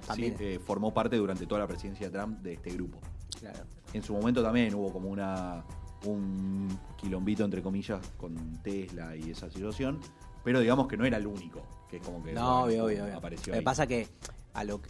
sí, 0.00 0.06
También. 0.08 0.36
eh, 0.40 0.58
formó 0.64 0.92
parte 0.92 1.14
durante 1.16 1.46
toda 1.46 1.60
la 1.60 1.68
presidencia 1.68 2.10
de 2.10 2.18
Trump 2.18 2.40
de 2.40 2.54
este 2.54 2.70
grupo. 2.70 2.98
Claro. 3.38 3.60
En 3.92 4.02
su 4.02 4.12
momento 4.14 4.42
también 4.42 4.74
hubo 4.74 4.92
como 4.92 5.08
una 5.10 5.64
un 6.06 6.76
quilombito 6.96 7.44
entre 7.44 7.62
comillas 7.62 8.04
con 8.16 8.34
Tesla 8.64 9.14
y 9.14 9.30
esa 9.30 9.48
situación, 9.48 10.00
pero 10.42 10.58
digamos 10.58 10.88
que 10.88 10.96
no 10.96 11.04
era 11.04 11.18
el 11.18 11.28
único, 11.28 11.62
que 11.88 11.98
es 11.98 12.02
como 12.04 12.20
que 12.24 12.32
No, 12.32 12.64
obvio, 12.64 12.86
obvio, 12.86 13.04
obvio. 13.04 13.16
apareció 13.16 13.52
Lo 13.52 13.60
que 13.60 13.62
pasa 13.64 13.86
que 13.86 14.08
a 14.54 14.64
lo 14.64 14.82
que 14.82 14.88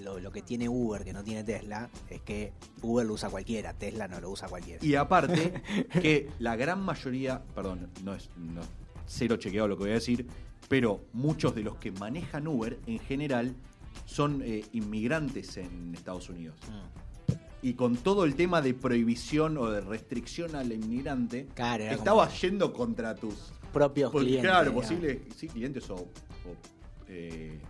lo, 0.00 0.18
lo 0.18 0.32
que 0.32 0.42
tiene 0.42 0.68
Uber, 0.68 1.04
que 1.04 1.12
no 1.12 1.22
tiene 1.22 1.44
Tesla, 1.44 1.88
es 2.08 2.20
que 2.22 2.52
Uber 2.82 3.06
lo 3.06 3.14
usa 3.14 3.28
cualquiera, 3.30 3.72
Tesla 3.74 4.08
no 4.08 4.20
lo 4.20 4.30
usa 4.30 4.48
cualquiera. 4.48 4.84
Y 4.84 4.94
aparte, 4.94 5.62
que 6.02 6.30
la 6.38 6.56
gran 6.56 6.82
mayoría, 6.82 7.42
perdón, 7.54 7.90
no 8.04 8.14
es 8.14 8.30
no 8.36 8.62
cero 9.06 9.36
chequeado 9.36 9.68
lo 9.68 9.76
que 9.76 9.82
voy 9.84 9.90
a 9.90 9.94
decir, 9.94 10.26
pero 10.68 11.04
muchos 11.12 11.54
de 11.54 11.62
los 11.62 11.76
que 11.76 11.90
manejan 11.90 12.46
Uber 12.46 12.78
en 12.86 12.98
general 13.00 13.54
son 14.06 14.42
eh, 14.44 14.64
inmigrantes 14.72 15.56
en 15.56 15.94
Estados 15.94 16.28
Unidos. 16.28 16.56
Mm. 16.68 17.00
Y 17.62 17.74
con 17.74 17.96
todo 17.96 18.24
el 18.24 18.36
tema 18.36 18.62
de 18.62 18.72
prohibición 18.72 19.58
o 19.58 19.70
de 19.70 19.80
restricción 19.80 20.54
al 20.54 20.72
inmigrante, 20.72 21.46
Claro, 21.54 21.84
era 21.84 21.92
estaba 21.92 22.26
como 22.26 22.38
yendo 22.38 22.72
contra 22.72 23.14
tus 23.14 23.34
propios 23.72 24.10
clientes. 24.12 24.42
claro, 24.42 24.72
posibles 24.72 25.18
sí, 25.36 25.48
clientes 25.48 25.88
o, 25.90 25.96
o, 25.96 26.08
eh, 27.08 27.60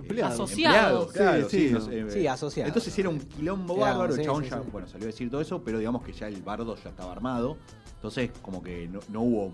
Empleados. 0.00 0.34
Asociados. 0.34 1.06
empleados, 1.06 1.12
claro, 1.12 1.48
Sí, 1.50 1.68
sí. 1.68 1.74
no 1.74 1.80
sé, 1.80 2.00
eh, 2.00 2.10
Sí, 2.10 2.26
asociados. 2.26 2.68
Entonces 2.68 2.98
era 2.98 3.08
un 3.08 3.18
quilombo 3.20 3.76
Era, 3.76 3.84
bárbaro, 3.86 4.12
sí, 4.14 4.20
el 4.20 4.26
chabón 4.26 4.44
sí, 4.44 4.50
ya, 4.50 4.62
sí. 4.62 4.68
bueno, 4.72 4.88
salió 4.88 5.04
a 5.06 5.10
decir 5.10 5.30
todo 5.30 5.40
eso, 5.40 5.62
pero 5.62 5.78
digamos 5.78 6.02
que 6.02 6.12
ya 6.12 6.28
el 6.28 6.42
bardo 6.42 6.76
ya 6.76 6.90
estaba 6.90 7.12
armado, 7.12 7.56
entonces 7.96 8.30
como 8.42 8.62
que 8.62 8.88
no, 8.88 9.00
no 9.08 9.20
hubo 9.22 9.52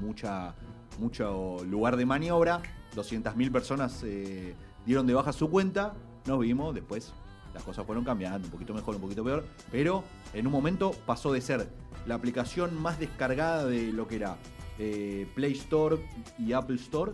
mucha 0.00 0.54
mucho 0.98 1.56
lugar 1.64 1.96
de 1.96 2.04
maniobra, 2.04 2.60
200.000 2.94 3.50
personas 3.52 4.02
eh, 4.04 4.54
dieron 4.84 5.06
de 5.06 5.14
baja 5.14 5.32
su 5.32 5.48
cuenta, 5.48 5.94
nos 6.26 6.38
vimos, 6.40 6.74
después 6.74 7.12
las 7.54 7.62
cosas 7.62 7.86
fueron 7.86 8.04
cambiando, 8.04 8.46
un 8.46 8.52
poquito 8.52 8.74
mejor, 8.74 8.96
un 8.96 9.00
poquito 9.00 9.24
peor, 9.24 9.44
pero 9.72 10.04
en 10.34 10.46
un 10.46 10.52
momento 10.52 10.92
pasó 11.06 11.32
de 11.32 11.40
ser 11.40 11.68
la 12.06 12.14
aplicación 12.14 12.80
más 12.80 12.98
descargada 12.98 13.64
de 13.66 13.92
lo 13.92 14.06
que 14.06 14.16
era 14.16 14.36
eh, 14.78 15.26
Play 15.34 15.52
Store 15.52 15.98
y 16.38 16.52
Apple 16.52 16.76
Store 16.76 17.12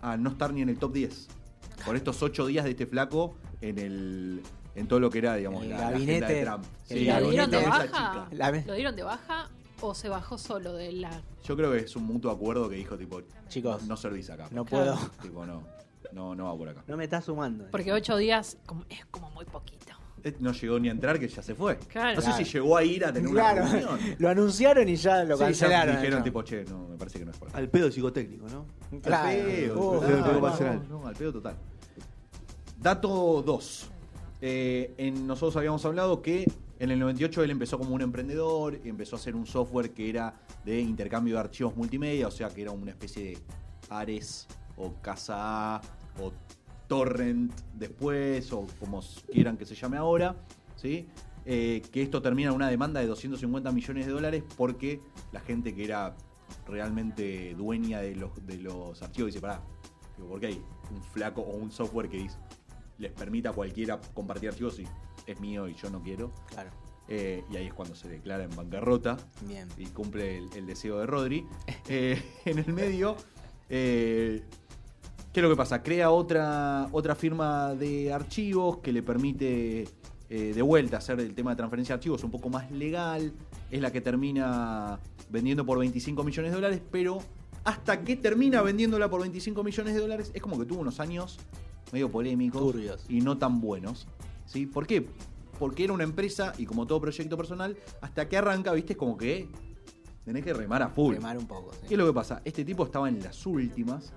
a 0.00 0.16
no 0.16 0.30
estar 0.30 0.52
ni 0.52 0.62
en 0.62 0.68
el 0.68 0.78
top 0.78 0.92
10. 0.92 1.28
Por 1.84 1.96
estos 1.96 2.22
ocho 2.22 2.46
días 2.46 2.64
de 2.64 2.70
este 2.72 2.86
flaco 2.86 3.36
en 3.60 3.78
el 3.78 4.42
en 4.74 4.86
todo 4.86 5.00
lo 5.00 5.10
que 5.10 5.18
era, 5.18 5.34
digamos, 5.34 5.64
El 5.64 5.70
la, 5.70 5.76
la 5.78 5.90
gabinete- 5.90 6.24
agenda 6.24 6.28
de 6.28 6.44
Trump. 6.44 6.64
el 6.90 6.98
Sí, 6.98 7.04
¿Lo 7.04 7.12
gabinete 7.12 7.30
dieron 7.30 7.50
de 7.50 7.68
baja? 7.68 7.84
chica. 7.86 8.62
¿Lo 8.66 8.74
dieron 8.74 8.96
de 8.96 9.02
baja 9.02 9.48
o 9.80 9.94
se 9.94 10.08
bajó 10.08 10.38
solo 10.38 10.72
de 10.74 10.92
la... 10.92 11.22
Yo 11.44 11.56
creo 11.56 11.72
que 11.72 11.78
es 11.78 11.96
un 11.96 12.04
mutuo 12.04 12.30
acuerdo 12.30 12.68
que 12.68 12.76
dijo, 12.76 12.96
tipo, 12.96 13.22
Chicos, 13.48 13.82
no 13.84 13.96
servís 13.96 14.30
acá. 14.30 14.46
no 14.52 14.64
puedo. 14.64 14.96
Tipo, 15.22 15.44
no, 15.46 15.62
no, 16.12 16.34
no 16.36 16.44
va 16.44 16.56
por 16.56 16.68
acá. 16.68 16.84
No 16.86 16.96
me 16.96 17.04
está 17.04 17.20
sumando. 17.20 17.66
Porque 17.72 17.92
ocho 17.92 18.16
días 18.16 18.56
como- 18.66 18.84
es 18.88 19.04
como 19.06 19.30
muy 19.30 19.44
poquito. 19.46 19.76
Eh, 20.22 20.34
No 20.40 20.52
llegó 20.52 20.78
ni 20.78 20.88
a 20.88 20.92
entrar, 20.92 21.18
que 21.18 21.26
ya 21.28 21.42
se 21.42 21.54
fue. 21.56 21.76
Claro. 21.78 22.14
no 22.16 22.20
sé 22.22 22.32
si 22.32 22.44
llegó 22.44 22.76
a 22.76 22.84
ir 22.84 23.04
a 23.04 23.12
tener 23.12 23.30
Claro, 23.30 23.62
una 23.62 23.70
reunión. 23.72 23.98
lo 24.18 24.28
anunciaron 24.28 24.88
y 24.88 24.94
ya 24.96 25.24
lo 25.24 25.34
Sí, 25.36 25.40
ya 25.40 25.46
cancelaron. 25.46 25.96
dijeron, 25.96 26.22
tipo, 26.22 26.42
che, 26.42 26.64
no, 26.64 26.86
me 26.88 26.96
parece 26.96 27.18
que 27.20 27.24
no 27.24 27.30
es 27.32 27.36
por 27.38 27.48
acá. 27.48 27.58
Al 27.58 27.68
pedo 27.68 27.90
psicotécnico, 27.90 28.46
¿no? 28.48 28.64
Claro. 29.02 29.28
Al 29.28 29.44
pedo, 29.44 29.80
Oh, 29.80 29.98
claro, 30.00 30.16
al 30.16 30.22
pedo 30.24 30.32
no, 30.32 30.40
pasional. 30.40 30.86
no, 30.88 31.06
al 31.06 31.14
pedo 31.14 31.32
total. 31.32 31.56
Dato 32.80 33.42
2. 33.44 33.90
en, 34.40 35.26
nosotros 35.26 35.56
habíamos 35.56 35.84
hablado 35.84 36.22
que 36.22 36.46
en 36.78 36.90
el 36.90 36.98
98 37.00 37.42
él 37.42 37.50
empezó 37.50 37.76
como 37.78 37.94
un 37.94 38.02
emprendedor 38.02 38.78
y 38.84 38.88
empezó 38.88 39.16
a 39.16 39.18
hacer 39.18 39.34
un 39.34 39.46
software 39.46 39.90
que 39.90 40.08
era 40.08 40.34
de 40.64 40.80
intercambio 40.80 41.34
de 41.34 41.40
archivos 41.40 41.76
multimedia, 41.76 42.28
o 42.28 42.30
sea 42.30 42.48
que 42.48 42.62
era 42.62 42.70
una 42.70 42.92
especie 42.92 43.24
de 43.24 43.38
Ares 43.90 44.46
o 44.76 44.92
Casa 45.02 45.76
A 45.76 45.80
o 46.22 46.32
Torrent 46.86 47.52
después 47.74 48.52
o 48.52 48.64
como 48.78 49.02
quieran 49.30 49.56
que 49.56 49.66
se 49.66 49.74
llame 49.74 49.96
ahora, 49.96 50.36
¿sí? 50.76 51.08
Eh, 51.44 51.82
que 51.90 52.02
esto 52.02 52.22
termina 52.22 52.50
en 52.50 52.56
una 52.56 52.68
demanda 52.68 53.00
de 53.00 53.06
250 53.06 53.72
millones 53.72 54.06
de 54.06 54.12
dólares 54.12 54.44
porque 54.56 55.00
la 55.32 55.40
gente 55.40 55.74
que 55.74 55.84
era 55.84 56.14
realmente 56.66 57.54
dueña 57.54 58.00
de 58.00 58.16
los, 58.16 58.46
de 58.46 58.58
los 58.58 59.02
archivos 59.02 59.28
dice, 59.32 59.40
pará, 59.40 59.62
digo, 60.16 60.28
¿por 60.28 60.40
qué 60.40 60.48
hay 60.48 60.62
un 60.90 61.02
flaco 61.02 61.40
o 61.42 61.56
un 61.56 61.70
software 61.70 62.08
que 62.08 62.18
dice, 62.18 62.38
les 62.98 63.12
permita 63.12 63.50
a 63.50 63.52
cualquiera 63.52 64.00
compartir 64.14 64.50
archivos 64.50 64.78
y 64.80 64.86
es 65.26 65.40
mío 65.40 65.68
y 65.68 65.74
yo 65.74 65.90
no 65.90 66.02
quiero? 66.02 66.32
Claro. 66.48 66.70
Eh, 67.10 67.42
y 67.50 67.56
ahí 67.56 67.66
es 67.66 67.72
cuando 67.72 67.94
se 67.94 68.06
declara 68.06 68.44
en 68.44 68.54
bancarrota 68.54 69.16
Bien. 69.46 69.66
y 69.78 69.86
cumple 69.86 70.38
el, 70.38 70.48
el 70.54 70.66
deseo 70.66 70.98
de 70.98 71.06
Rodri. 71.06 71.46
Eh, 71.88 72.22
en 72.44 72.58
el 72.58 72.74
medio, 72.74 73.16
eh, 73.70 74.44
¿qué 75.32 75.40
es 75.40 75.42
lo 75.42 75.48
que 75.48 75.56
pasa? 75.56 75.82
Crea 75.82 76.10
otra, 76.10 76.86
otra 76.92 77.14
firma 77.14 77.74
de 77.74 78.12
archivos 78.12 78.78
que 78.78 78.92
le 78.92 79.02
permite 79.02 79.88
de 80.28 80.60
vuelta 80.60 80.98
hacer 80.98 81.18
el 81.20 81.34
tema 81.34 81.52
de 81.52 81.56
transferencia 81.56 81.94
de 81.94 82.00
archivos 82.00 82.22
un 82.24 82.30
poco 82.30 82.50
más 82.50 82.70
legal. 82.70 83.32
Es 83.70 83.80
la 83.80 83.92
que 83.92 84.00
termina 84.00 84.98
vendiendo 85.30 85.64
por 85.66 85.78
25 85.78 86.24
millones 86.24 86.52
de 86.52 86.56
dólares, 86.56 86.82
pero 86.90 87.18
hasta 87.64 88.02
que 88.02 88.16
termina 88.16 88.62
vendiéndola 88.62 89.10
por 89.10 89.20
25 89.20 89.62
millones 89.62 89.94
de 89.94 90.00
dólares, 90.00 90.30
es 90.34 90.40
como 90.40 90.58
que 90.58 90.64
tuvo 90.64 90.80
unos 90.80 91.00
años 91.00 91.38
medio 91.92 92.10
polémicos 92.10 92.60
Turbios. 92.60 93.04
y 93.08 93.20
no 93.20 93.38
tan 93.38 93.60
buenos. 93.60 94.06
¿sí? 94.46 94.66
¿Por 94.66 94.86
qué? 94.86 95.06
Porque 95.58 95.84
era 95.84 95.92
una 95.92 96.04
empresa 96.04 96.52
y 96.56 96.66
como 96.66 96.86
todo 96.86 97.00
proyecto 97.00 97.36
personal, 97.36 97.76
hasta 98.00 98.28
que 98.28 98.36
arranca, 98.36 98.72
viste, 98.72 98.94
es 98.94 98.98
como 98.98 99.18
que 99.18 99.48
tenés 100.24 100.44
que 100.44 100.54
remar 100.54 100.82
a 100.82 100.88
full. 100.88 101.14
Remar 101.14 101.36
un 101.36 101.46
poco. 101.46 101.72
sí. 101.72 101.80
¿Qué 101.88 101.94
es 101.94 101.98
lo 101.98 102.06
que 102.06 102.12
pasa? 102.12 102.40
Este 102.44 102.64
tipo 102.64 102.84
estaba 102.84 103.08
en 103.08 103.22
las 103.22 103.44
últimas 103.46 104.12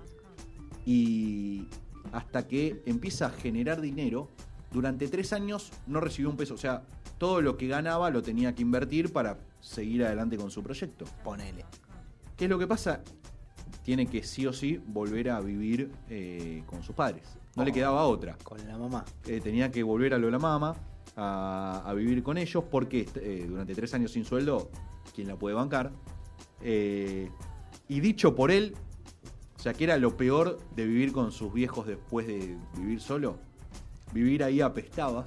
y 0.86 1.66
hasta 2.12 2.46
que 2.46 2.82
empieza 2.86 3.26
a 3.26 3.30
generar 3.30 3.80
dinero, 3.80 4.28
durante 4.72 5.08
tres 5.08 5.32
años 5.32 5.70
no 5.86 6.00
recibió 6.00 6.30
un 6.30 6.36
peso. 6.36 6.54
O 6.54 6.58
sea, 6.58 6.84
todo 7.22 7.40
lo 7.40 7.56
que 7.56 7.68
ganaba 7.68 8.10
lo 8.10 8.20
tenía 8.20 8.52
que 8.52 8.62
invertir 8.62 9.12
para 9.12 9.38
seguir 9.60 10.04
adelante 10.04 10.36
con 10.36 10.50
su 10.50 10.60
proyecto. 10.60 11.04
Ponele. 11.22 11.64
¿Qué 12.36 12.46
es 12.46 12.50
lo 12.50 12.58
que 12.58 12.66
pasa? 12.66 13.00
Tiene 13.84 14.06
que 14.06 14.24
sí 14.24 14.44
o 14.44 14.52
sí 14.52 14.82
volver 14.88 15.30
a 15.30 15.40
vivir 15.40 15.92
eh, 16.10 16.64
con 16.66 16.82
sus 16.82 16.96
padres. 16.96 17.38
No 17.54 17.64
le 17.64 17.70
quedaba 17.70 18.02
otra. 18.06 18.36
Con 18.42 18.66
la 18.66 18.76
mamá. 18.76 19.04
Eh, 19.24 19.40
tenía 19.40 19.70
que 19.70 19.84
volver 19.84 20.14
a 20.14 20.18
lo 20.18 20.26
de 20.26 20.32
la 20.32 20.40
mama 20.40 20.74
a, 21.14 21.84
a 21.86 21.94
vivir 21.94 22.24
con 22.24 22.38
ellos 22.38 22.64
porque 22.68 23.08
eh, 23.14 23.46
durante 23.48 23.72
tres 23.76 23.94
años 23.94 24.10
sin 24.10 24.24
sueldo, 24.24 24.72
¿quién 25.14 25.28
la 25.28 25.36
puede 25.36 25.54
bancar? 25.54 25.92
Y 26.60 28.00
dicho 28.00 28.34
por 28.34 28.50
él, 28.50 28.74
o 29.56 29.60
sea, 29.60 29.74
que 29.74 29.84
era 29.84 29.96
lo 29.96 30.16
peor 30.16 30.58
de 30.74 30.86
vivir 30.86 31.12
con 31.12 31.30
sus 31.30 31.52
viejos 31.52 31.86
después 31.86 32.26
de 32.26 32.58
vivir 32.76 33.00
solo. 33.00 33.38
Vivir 34.12 34.42
ahí 34.42 34.60
apestaba. 34.60 35.24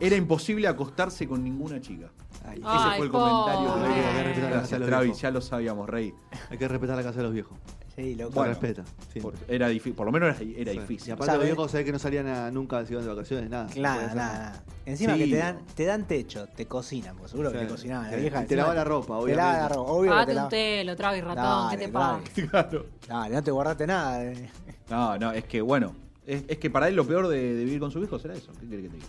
Era 0.00 0.16
imposible 0.16 0.66
acostarse 0.68 1.26
con 1.28 1.42
ninguna 1.42 1.80
chica. 1.80 2.08
Ay. 2.44 2.58
Ese 2.58 2.64
Ay, 2.66 2.96
fue 2.98 3.06
el 3.06 3.12
comentario 3.12 3.74
Hay 3.74 3.92
que 3.94 4.22
respetar 4.24 4.50
la 4.50 4.60
casa 4.60 4.74
de 4.74 4.78
los 4.80 4.88
Travis, 4.88 5.04
viejos. 5.06 5.20
ya 5.22 5.30
lo 5.30 5.40
sabíamos, 5.40 5.88
Rey. 5.88 6.14
Hay 6.50 6.58
que 6.58 6.68
respetar 6.68 6.96
la 6.96 7.02
casa 7.02 7.16
de 7.18 7.22
los 7.24 7.32
viejos. 7.32 7.58
Sí, 7.94 8.14
loco. 8.14 8.32
Bueno. 8.34 8.50
respeta. 8.52 8.84
siempre. 9.12 9.20
Por, 9.22 9.34
era 9.52 9.66
difícil, 9.68 9.94
por 9.94 10.06
lo 10.06 10.12
menos 10.12 10.40
era, 10.40 10.50
era 10.56 10.72
Sí. 10.72 10.78
difícil. 10.78 11.08
Y 11.08 11.10
aparte 11.12 11.26
¿Sabe? 11.32 11.38
los 11.38 11.44
viejos 11.46 11.70
sabés 11.72 11.84
que 11.86 11.92
no 11.92 11.98
salían 11.98 12.28
a- 12.28 12.50
nunca, 12.52 12.84
se 12.86 12.92
iban 12.92 13.04
de 13.04 13.10
vacaciones, 13.12 13.50
nada. 13.50 13.66
Claro, 13.66 14.02
nada, 14.02 14.14
nada. 14.14 14.64
Encima 14.86 15.14
Sí. 15.14 15.18
que 15.24 15.30
te 15.30 15.36
dan, 15.36 15.58
te 15.74 15.84
dan 15.84 16.06
techo, 16.06 16.46
te 16.46 16.66
cocinan, 16.66 17.16
porque 17.16 17.30
seguro 17.32 17.50
que 17.50 17.58
Sí. 17.58 17.64
te 17.64 17.70
cocinaban. 17.70 18.10
La 18.10 18.16
Sí. 18.16 18.20
vieja 18.20 18.42
Y 18.44 18.46
te 18.46 18.56
lavan 18.56 18.76
la 18.76 18.84
ropa, 18.84 19.06
Te 19.06 19.12
obviamente. 19.14 19.36
lavan 19.36 19.60
la 19.60 19.68
ropa, 19.68 19.90
obvio 19.90 20.10
Pagate 20.12 20.34
te 20.34 20.40
un 20.40 20.48
telo, 20.48 20.96
Travis 20.96 21.24
Ratón, 21.24 21.44
Dale, 21.44 21.78
¿qué 21.78 21.88
te? 21.88 22.46
Claro. 22.48 22.86
Dale, 23.08 23.34
no 23.34 23.42
te 23.42 23.50
guardaste 23.50 23.86
nada. 23.86 24.24
eh. 24.24 24.50
No, 24.90 25.18
no, 25.18 25.32
es 25.32 25.44
que 25.44 25.60
bueno, 25.60 25.92
es, 26.24 26.44
es 26.46 26.58
que 26.58 26.70
para 26.70 26.86
él 26.88 26.94
lo 26.94 27.04
peor 27.04 27.26
de, 27.26 27.54
de 27.54 27.64
vivir 27.64 27.80
con 27.80 27.90
sus 27.90 28.04
hijos 28.04 28.24
era 28.24 28.34
eso. 28.34 28.52
¿Qué 28.60 28.68
querés 28.68 28.84
que 28.84 28.88
te 28.90 28.94
diga? 28.96 29.08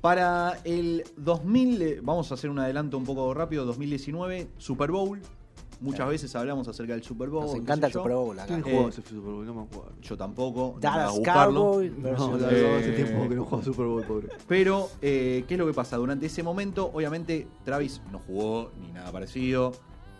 Para 0.00 0.58
el 0.64 1.04
2000, 1.16 1.82
eh, 1.82 2.00
vamos 2.02 2.30
a 2.30 2.34
hacer 2.34 2.48
un 2.48 2.58
adelanto 2.58 2.96
un 2.96 3.04
poco 3.04 3.32
rápido, 3.34 3.64
2019, 3.66 4.48
Super 4.56 4.90
Bowl. 4.90 5.20
Muchas 5.82 6.06
Sí. 6.06 6.10
veces 6.10 6.36
hablamos 6.36 6.68
acerca 6.68 6.92
del 6.92 7.02
Super 7.02 7.28
Bowl. 7.30 7.44
Nos 7.46 7.54
encanta 7.54 7.86
el. 7.86 7.92
Super 7.92 8.12
Bowl 8.12 8.38
acá. 8.38 8.46
¿Quién 8.48 8.60
Eh, 8.60 8.76
jugó 8.76 8.88
ese 8.90 9.02
Super 9.02 9.20
Bowl? 9.32 9.46
No 9.46 9.54
me 9.54 9.62
acuerdo. 9.62 9.92
Yo 10.02 10.16
tampoco. 10.16 10.72
no 10.74 10.80
Dallas 10.80 11.12
buscarlo. 11.16 11.60
Cowboys 11.72 11.92
No, 11.98 12.36
no, 12.36 12.48
Eh, 12.50 12.78
hace 12.78 12.92
tiempo 12.92 13.28
que 13.28 13.34
no 13.34 13.44
juego 13.44 13.64
Super 13.64 13.86
Bowl, 13.86 14.02
pobre. 14.04 14.28
Pero, 14.46 14.88
eh, 15.02 15.44
¿qué 15.48 15.54
es 15.54 15.58
lo 15.60 15.66
que 15.66 15.72
pasa? 15.72 15.96
Durante 15.96 16.26
ese 16.26 16.42
momento, 16.42 16.90
obviamente, 16.92 17.46
Travis 17.64 18.00
no 18.12 18.18
jugó 18.20 18.72
ni 18.80 18.92
nada 18.92 19.10
parecido, 19.12 19.72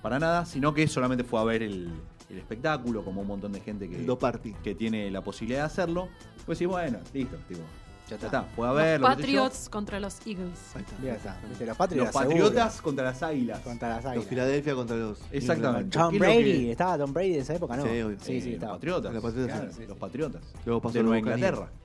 para 0.02 0.18
nada, 0.18 0.46
sino 0.46 0.72
que 0.72 0.87
solamente 0.88 1.25
fue 1.25 1.40
a 1.40 1.44
ver 1.44 1.62
el, 1.62 1.90
el 2.30 2.38
espectáculo, 2.38 3.04
como 3.04 3.20
un 3.20 3.26
montón 3.28 3.52
de 3.52 3.60
gente 3.60 3.87
que, 3.88 4.06
que 4.62 4.75
tiene 4.75 5.10
la 5.10 5.22
posibilidad 5.22 5.60
de 5.60 5.66
hacerlo. 5.66 6.08
Pues 6.46 6.56
sí, 6.56 6.64
bueno, 6.64 6.99
listo, 7.12 7.37
tipo, 7.49 7.60
Ya 8.11 8.17
ya 8.19 8.26
está. 8.26 8.38
está, 8.40 8.43
fue 8.57 8.69
a 8.69 8.99
Los. 8.99 9.09
Patriots 9.09 9.69
contra 9.69 10.00
los 10.00 10.19
Eagles. 10.26 10.59
Ahí 10.75 10.83
está. 10.83 11.02
Ya 11.02 11.14
está. 11.14 11.37
Viste, 11.49 11.67
Los 11.67 11.79
Los. 11.97 12.12
Patriotas 12.12 12.81
contra 12.83 13.05
las 13.05 13.23
Águilas. 13.23 13.61
Contra 13.61 13.88
las 13.88 14.05
Los 14.05 14.11
águilas. 14.12 14.29
Filadelfia 14.29 14.75
contra 14.75 14.97
los. 14.97 15.19
Exactamente. 15.31 15.99
Tom 15.99 16.11
¿Qué 16.11 16.17
es 16.17 16.21
lo 16.23 16.26
Brady. 16.29 16.43
que- 16.64 16.71
¿Estaba 16.73 16.99
Tom 16.99 17.12
Brady 17.12 17.35
en 17.35 17.40
esa 17.40 17.55
época? 17.55 17.76
No. 17.76 17.83
Sí, 17.85 17.88
obvio. 17.88 18.17
sí, 18.21 18.37
Eh, 18.37 18.40
sí, 18.40 18.47
los 18.47 18.55
estaba. 18.55 18.73
Patriotas. 18.75 19.14
Los 19.14 19.23
Patriotas, 19.23 19.57
claro, 19.57 19.73
sí, 19.73 19.79
sí. 19.81 19.87
los 19.87 19.99
Patriotas. 19.99 20.43
Luego 20.67 20.81
pasó 20.83 20.95
de 20.95 21.02
Nueva 21.05 21.17
los. 21.31 21.37
Inglaterra. 21.38 21.69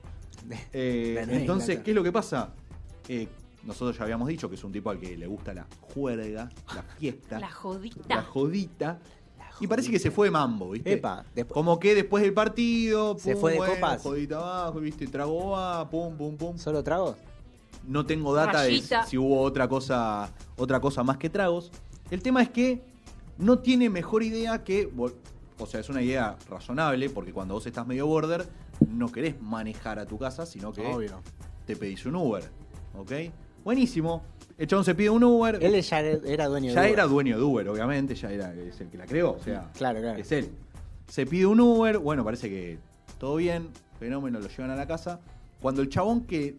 Eh, 0.72 1.24
De 1.26 1.36
entonces, 1.36 1.40
Inglaterra. 1.70 1.82
¿qué 1.84 1.90
es 1.90 1.94
lo 1.94 2.02
que 2.04 2.12
pasa? 2.12 2.50
Eh, 3.08 3.28
nosotros 3.64 3.96
ya 3.98 4.04
habíamos 4.04 4.28
dicho 4.28 4.48
que 4.48 4.54
es 4.54 4.62
un 4.64 4.70
tipo 4.72 4.90
al 4.90 4.98
que 5.00 5.16
le 5.16 5.26
gusta 5.26 5.52
la 5.54 5.66
juerga, 5.80 6.48
la 6.74 6.82
fiesta, 6.82 7.40
La 7.40 7.48
la 8.16 8.22
jodita. 8.22 8.98
Y 9.60 9.66
parece 9.66 9.90
que 9.90 9.98
se 9.98 10.10
fue 10.10 10.26
de 10.26 10.30
mambo, 10.30 10.70
¿viste? 10.70 10.92
Epa, 10.94 11.24
después- 11.34 11.54
Como 11.54 11.78
que 11.78 11.94
después 11.94 12.22
del 12.22 12.34
partido, 12.34 13.16
Se 13.18 13.32
pum, 13.32 13.40
fue 13.40 13.52
de 13.52 13.58
bueno, 13.58 13.74
copas. 13.74 14.02
jodita 14.02 14.36
abajo, 14.36 14.80
¿viste? 14.80 15.06
Trago 15.06 15.50
va, 15.50 15.88
pum, 15.88 16.16
pum, 16.16 16.36
pum. 16.36 16.58
¿Solo 16.58 16.82
tragos? 16.84 17.16
No 17.86 18.04
tengo 18.04 18.34
data 18.34 18.52
Rayita. 18.64 19.02
de 19.02 19.06
si 19.08 19.16
hubo 19.16 19.40
otra 19.40 19.68
cosa, 19.68 20.30
otra 20.56 20.80
cosa 20.80 21.02
más 21.04 21.16
que 21.18 21.30
tragos. 21.30 21.70
El 22.10 22.20
tema 22.22 22.42
es 22.42 22.50
que 22.50 22.82
no 23.38 23.58
tiene 23.60 23.88
mejor 23.90 24.22
idea 24.22 24.62
que. 24.64 24.92
vol- 24.92 25.14
O 25.58 25.64
sea, 25.66 25.80
es 25.80 25.88
una 25.88 26.02
idea 26.02 26.36
razonable, 26.50 27.08
porque 27.08 27.32
cuando 27.32 27.54
vos 27.54 27.66
estás 27.66 27.86
medio 27.86 28.06
border, 28.06 28.46
no 28.90 29.10
querés 29.10 29.40
manejar 29.40 29.98
a 29.98 30.04
tu 30.04 30.18
casa, 30.18 30.44
sino 30.44 30.70
que 30.70 30.84
Obvio. 30.84 31.22
te 31.64 31.76
pedís 31.76 32.04
un 32.04 32.14
Uber. 32.16 32.44
¿Ok? 32.98 33.12
Buenísimo. 33.64 34.22
El 34.58 34.66
chabón 34.66 34.84
se 34.84 34.94
pide 34.94 35.10
un 35.10 35.22
Uber. 35.22 35.58
Él 35.62 35.80
ya 35.82 36.00
era 36.00 36.46
dueño 36.46 36.68
de 36.70 36.74
ya 36.74 36.80
Uber. 36.80 36.92
era 36.92 37.04
dueño 37.06 37.36
de 37.36 37.42
Uber, 37.44 37.68
obviamente, 37.68 38.14
ya 38.14 38.30
era 38.30 38.54
es 38.54 38.80
el 38.80 38.88
que 38.88 38.96
la 38.98 39.06
creó, 39.06 39.32
o 39.32 39.38
sea, 39.42 39.70
Claro, 39.76 40.00
claro. 40.00 40.18
es 40.18 40.32
él. 40.32 40.50
Se 41.08 41.26
pide 41.26 41.46
un 41.46 41.60
Uber, 41.60 41.98
bueno, 41.98 42.24
parece 42.24 42.48
que 42.48 42.78
todo 43.18 43.36
bien, 43.36 43.68
fenómeno, 43.98 44.40
lo 44.40 44.48
llevan 44.48 44.70
a 44.70 44.76
la 44.76 44.86
casa. 44.86 45.20
Cuando 45.60 45.82
el 45.82 45.88
chabón 45.90 46.22
que 46.24 46.56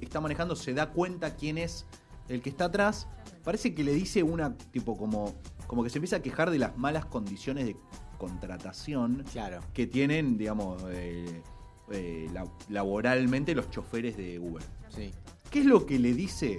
está 0.00 0.20
manejando 0.20 0.54
se 0.54 0.74
da 0.74 0.90
cuenta 0.90 1.34
quién 1.36 1.56
es 1.58 1.86
el 2.28 2.42
que 2.42 2.50
está 2.50 2.66
atrás, 2.66 3.08
parece 3.42 3.74
que 3.74 3.82
le 3.84 3.92
dice 3.94 4.22
una, 4.22 4.54
tipo, 4.70 4.96
como, 4.96 5.34
como 5.66 5.82
que 5.82 5.88
se 5.90 5.98
empieza 5.98 6.16
a 6.16 6.20
quejar 6.22 6.50
de 6.50 6.58
las 6.58 6.76
malas 6.76 7.06
condiciones 7.06 7.64
de 7.66 7.76
contratación 8.18 9.24
Claro. 9.32 9.60
que 9.72 9.86
tienen, 9.86 10.36
digamos, 10.36 10.82
eh, 10.90 11.42
eh, 11.90 12.28
la- 12.32 12.46
laboralmente 12.68 13.54
los 13.54 13.70
choferes 13.70 14.16
de 14.16 14.38
Uber. 14.38 14.62
Sí. 14.90 15.10
¿Qué 15.50 15.60
es 15.60 15.66
lo 15.66 15.86
que 15.86 15.98
le 15.98 16.12
dice 16.14 16.58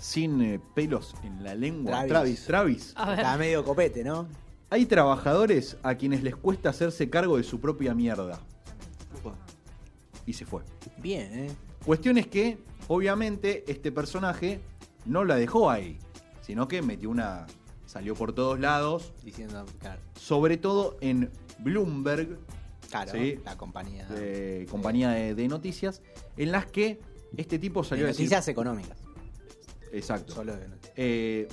sin 0.00 0.40
eh, 0.42 0.60
pelos 0.74 1.14
en 1.22 1.44
la 1.44 1.54
lengua? 1.54 2.04
Travis. 2.06 2.44
Travis. 2.46 2.92
A 2.96 3.10
ver. 3.10 3.18
Está 3.20 3.36
medio 3.36 3.62
copete, 3.64 4.02
¿no? 4.02 4.26
Hay 4.70 4.86
trabajadores 4.86 5.76
a 5.82 5.94
quienes 5.96 6.22
les 6.22 6.34
cuesta 6.36 6.70
hacerse 6.70 7.08
cargo 7.10 7.36
de 7.36 7.42
su 7.42 7.60
propia 7.60 7.94
mierda. 7.94 8.40
Y 10.26 10.32
se 10.32 10.46
fue. 10.46 10.62
Bien, 10.98 11.32
¿eh? 11.46 11.50
Cuestión 11.84 12.18
es 12.18 12.26
que, 12.26 12.58
obviamente, 12.88 13.64
este 13.70 13.90
personaje 13.90 14.60
no 15.06 15.24
la 15.24 15.36
dejó 15.36 15.70
ahí, 15.70 15.98
sino 16.42 16.68
que 16.68 16.82
metió 16.82 17.10
una. 17.10 17.46
salió 17.86 18.14
por 18.14 18.32
todos 18.32 18.60
lados, 18.60 19.12
Diciendo, 19.24 19.66
claro, 19.80 20.00
sobre 20.14 20.56
todo 20.56 20.96
en 21.00 21.30
Bloomberg, 21.58 22.38
claro 22.90 23.10
Sí. 23.12 23.40
la 23.44 23.56
compañía. 23.56 24.06
de 24.06 24.66
compañía 24.70 25.10
de, 25.10 25.34
de 25.34 25.48
noticias, 25.48 26.00
en 26.36 26.52
las 26.52 26.66
que 26.66 27.00
este 27.36 27.58
tipo 27.58 27.82
De 27.82 27.88
salió 27.88 28.04
a 28.04 28.08
decir. 28.08 28.26
noticias 28.26 28.46
económicas. 28.48 28.96
Exacto. 29.92 30.34
Solo 30.34 30.56
de 30.56 30.68
noticias. 30.68 30.92
eh, 30.96 31.48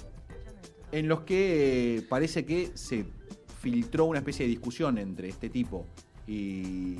en 0.91 1.08
los 1.08 1.22
que 1.22 1.98
eh, 1.98 2.01
parece 2.03 2.46
que 2.46 2.72
se 2.75 3.06
filtró 3.62 4.06
una 4.06 4.20
especie 4.20 4.46
de 4.46 4.50
discusión 4.50 4.98
entre 4.98 5.27
este 5.29 5.50
tipo 5.50 5.86
y, 6.27 6.96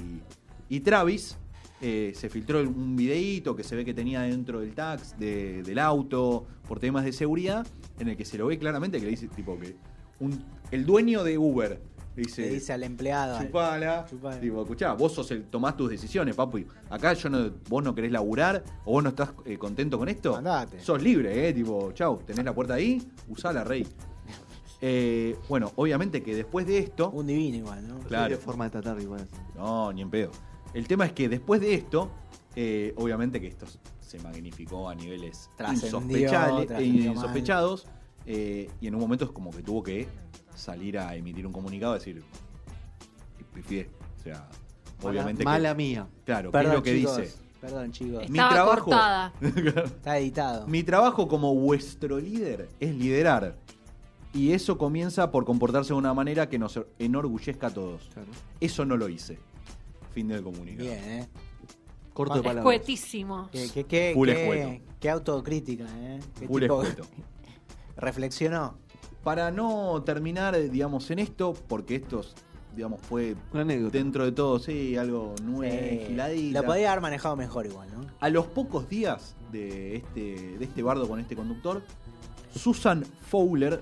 y 0.70 0.80
Travis. 0.82 1.38
Eh, 1.80 2.14
se 2.16 2.28
filtró 2.30 2.60
un 2.62 2.96
videíto 2.96 3.56
que 3.56 3.64
se 3.64 3.76
ve 3.76 3.86
que 3.86 3.94
tenía 3.94 4.22
dentro 4.22 4.60
del 4.62 4.74
tax, 4.74 5.18
de- 5.20 5.62
del 5.62 5.78
auto, 5.78 6.48
por 6.68 6.80
temas 6.80 7.06
de 7.06 7.14
seguridad, 7.14 7.68
en 8.00 8.08
el 8.08 8.18
que 8.18 8.26
se 8.26 8.36
lo 8.40 8.48
ve 8.48 8.58
claramente 8.58 8.98
que 8.98 9.06
le 9.06 9.12
dice, 9.12 9.28
tipo, 9.28 9.60
que 9.60 9.76
un- 10.20 10.44
el 10.72 10.88
dueño 10.88 11.24
de 11.24 11.38
Uber 11.38 11.80
dice, 12.24 12.42
Le 12.44 12.50
dice 12.50 12.74
al 12.74 12.84
empleado. 12.84 13.38
al- 13.38 13.46
chupala, 13.46 14.06
Chupala. 14.10 14.40
tipo, 14.40 14.62
escuchá, 14.62 14.94
vos 14.94 15.14
sos 15.14 15.30
el, 15.32 15.44
tomás 15.46 15.76
tus 15.78 15.90
decisiones, 15.90 16.36
papu. 16.36 16.60
Acá 16.90 17.14
yo 17.14 17.30
no, 17.30 17.52
vos 17.70 17.84
no 17.84 17.94
querés 17.96 18.12
laburar 18.12 18.64
o 18.86 18.94
vos 18.94 19.04
no 19.04 19.10
estás 19.10 19.30
eh, 19.46 19.58
contento 19.58 19.98
con 19.98 20.10
esto. 20.10 20.36
Andate. 20.36 20.80
Sos 20.80 21.02
libre, 21.02 21.48
eh, 21.50 21.54
tipo, 21.54 21.92
chau, 21.94 22.18
tenés 22.26 22.44
la 22.46 22.54
puerta 22.54 22.74
ahí, 22.76 23.02
usala, 23.30 23.64
rey. 23.64 23.86
Eh, 24.80 25.36
bueno, 25.50 25.72
obviamente 25.76 26.22
que 26.22 26.36
después 26.36 26.68
de 26.68 26.78
esto. 26.78 27.10
Un 27.10 27.26
divino 27.26 27.58
igual, 27.58 27.88
¿no? 27.88 27.98
Claro. 28.02 28.30
Qué 28.30 28.38
forma 28.40 28.66
de 28.66 28.70
tratar 28.70 29.02
igual. 29.02 29.28
No, 29.56 29.92
ni 29.92 30.04
en 30.04 30.10
pedo. 30.12 30.30
El 30.72 30.88
tema 30.88 31.08
es 31.08 31.14
que 31.14 31.28
después 31.28 31.60
de 31.62 31.74
esto, 31.74 32.12
eh, 32.56 32.94
obviamente 32.96 33.42
que 33.42 33.48
esto 33.48 33.66
se 34.00 34.20
magnificó 34.20 34.88
a 34.88 34.94
niveles 34.94 35.50
insospechados. 36.94 37.88
eh, 38.26 38.70
y 38.82 38.88
en 38.88 38.94
un 38.96 39.02
momento 39.02 39.26
es 39.26 39.32
como 39.32 39.50
que 39.52 39.64
tuvo 39.64 39.82
que 39.82 40.08
salir 40.58 40.98
a 41.00 41.16
emitir 41.16 41.46
un 41.48 41.54
comunicado, 41.54 41.94
decir, 41.94 42.24
pifié. 43.54 43.90
O 44.20 44.24
sea, 44.24 44.48
obviamente 45.02 45.44
Mala 45.44 45.70
que. 45.70 45.76
mía. 45.76 46.08
Claro, 46.26 46.52
¿qué 46.52 46.58
es 46.58 46.62
Perdón, 46.64 46.76
lo 46.78 46.84
que 46.84 46.98
chicos. 46.98 47.18
dice? 47.18 47.36
Perdón, 47.62 47.92
chicos. 47.92 48.20
Mi 48.30 48.38
Estaba 48.38 48.54
trabajo- 48.54 48.86
cortada. 48.86 49.34
Está 49.42 50.18
editado. 50.20 50.68
Mi 50.68 50.84
trabajo 50.84 51.28
como 51.28 51.56
vuestro 51.56 52.20
líder 52.20 52.70
es 52.80 52.96
liderar. 52.96 53.56
Y 54.34 54.52
eso 54.52 54.78
comienza 54.78 55.32
por 55.32 55.46
comportarse 55.46 55.94
de 55.94 55.98
una 56.00 56.14
manera 56.14 56.48
que 56.50 56.60
nos 56.60 56.80
enorgullezca 57.00 57.68
a 57.68 57.74
todos. 57.74 58.10
Claro. 58.14 58.30
Eso 58.60 58.86
no 58.86 58.96
lo 58.98 59.10
hice. 59.10 59.40
Fin 60.14 60.28
del 60.28 60.44
comunicado. 60.44 60.88
Bien, 60.88 61.04
¿eh? 61.04 61.28
Corto 62.14 62.36
de 62.36 62.42
palabras. 62.42 62.64
cohetísimo. 62.64 63.50
Qué, 63.52 63.70
qué, 63.74 63.84
qué, 63.86 64.12
Full 64.14 64.28
qué- 64.30 64.42
escueto. 64.44 64.84
qué 65.00 65.10
autocrítica, 65.10 65.86
¿eh? 65.98 66.20
Qué 66.40 66.48
Full 66.48 66.62
tipo- 66.62 66.84
escueto. 66.84 67.10
Reflexionó. 67.98 68.78
Para 69.24 69.52
no 69.52 70.02
terminar, 70.04 70.56
eh, 70.56 70.70
digamos, 70.70 71.10
en 71.12 71.20
esto, 71.20 71.54
porque 71.68 71.96
esto, 71.96 72.22
digamos, 72.76 73.02
fue 73.02 73.36
Una 73.54 73.66
dentro 73.66 74.26
de 74.26 74.32
todo, 74.32 74.60
sí, 74.60 74.96
algo 74.96 75.36
nuevo, 75.44 75.76
lo 76.52 76.64
podía 76.64 76.92
haber 76.92 77.02
manejado 77.02 77.36
mejor 77.36 77.66
igual, 77.66 77.90
¿no? 77.94 78.08
A 78.20 78.30
los 78.30 78.48
pocos 78.48 78.88
días 78.88 79.36
de 79.52 79.98
este, 79.98 80.58
de 80.58 80.64
este 80.64 80.84
bardo 80.84 81.08
con 81.08 81.20
este 81.20 81.36
conductor, 81.36 81.82
Susan 82.54 83.06
Fowler, 83.22 83.82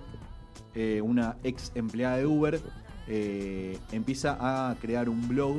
eh, 0.73 1.01
una 1.01 1.37
ex 1.43 1.71
empleada 1.75 2.17
de 2.17 2.25
Uber, 2.25 2.59
eh, 3.07 3.77
empieza 3.91 4.37
a 4.39 4.75
crear 4.75 5.09
un 5.09 5.27
blog 5.27 5.57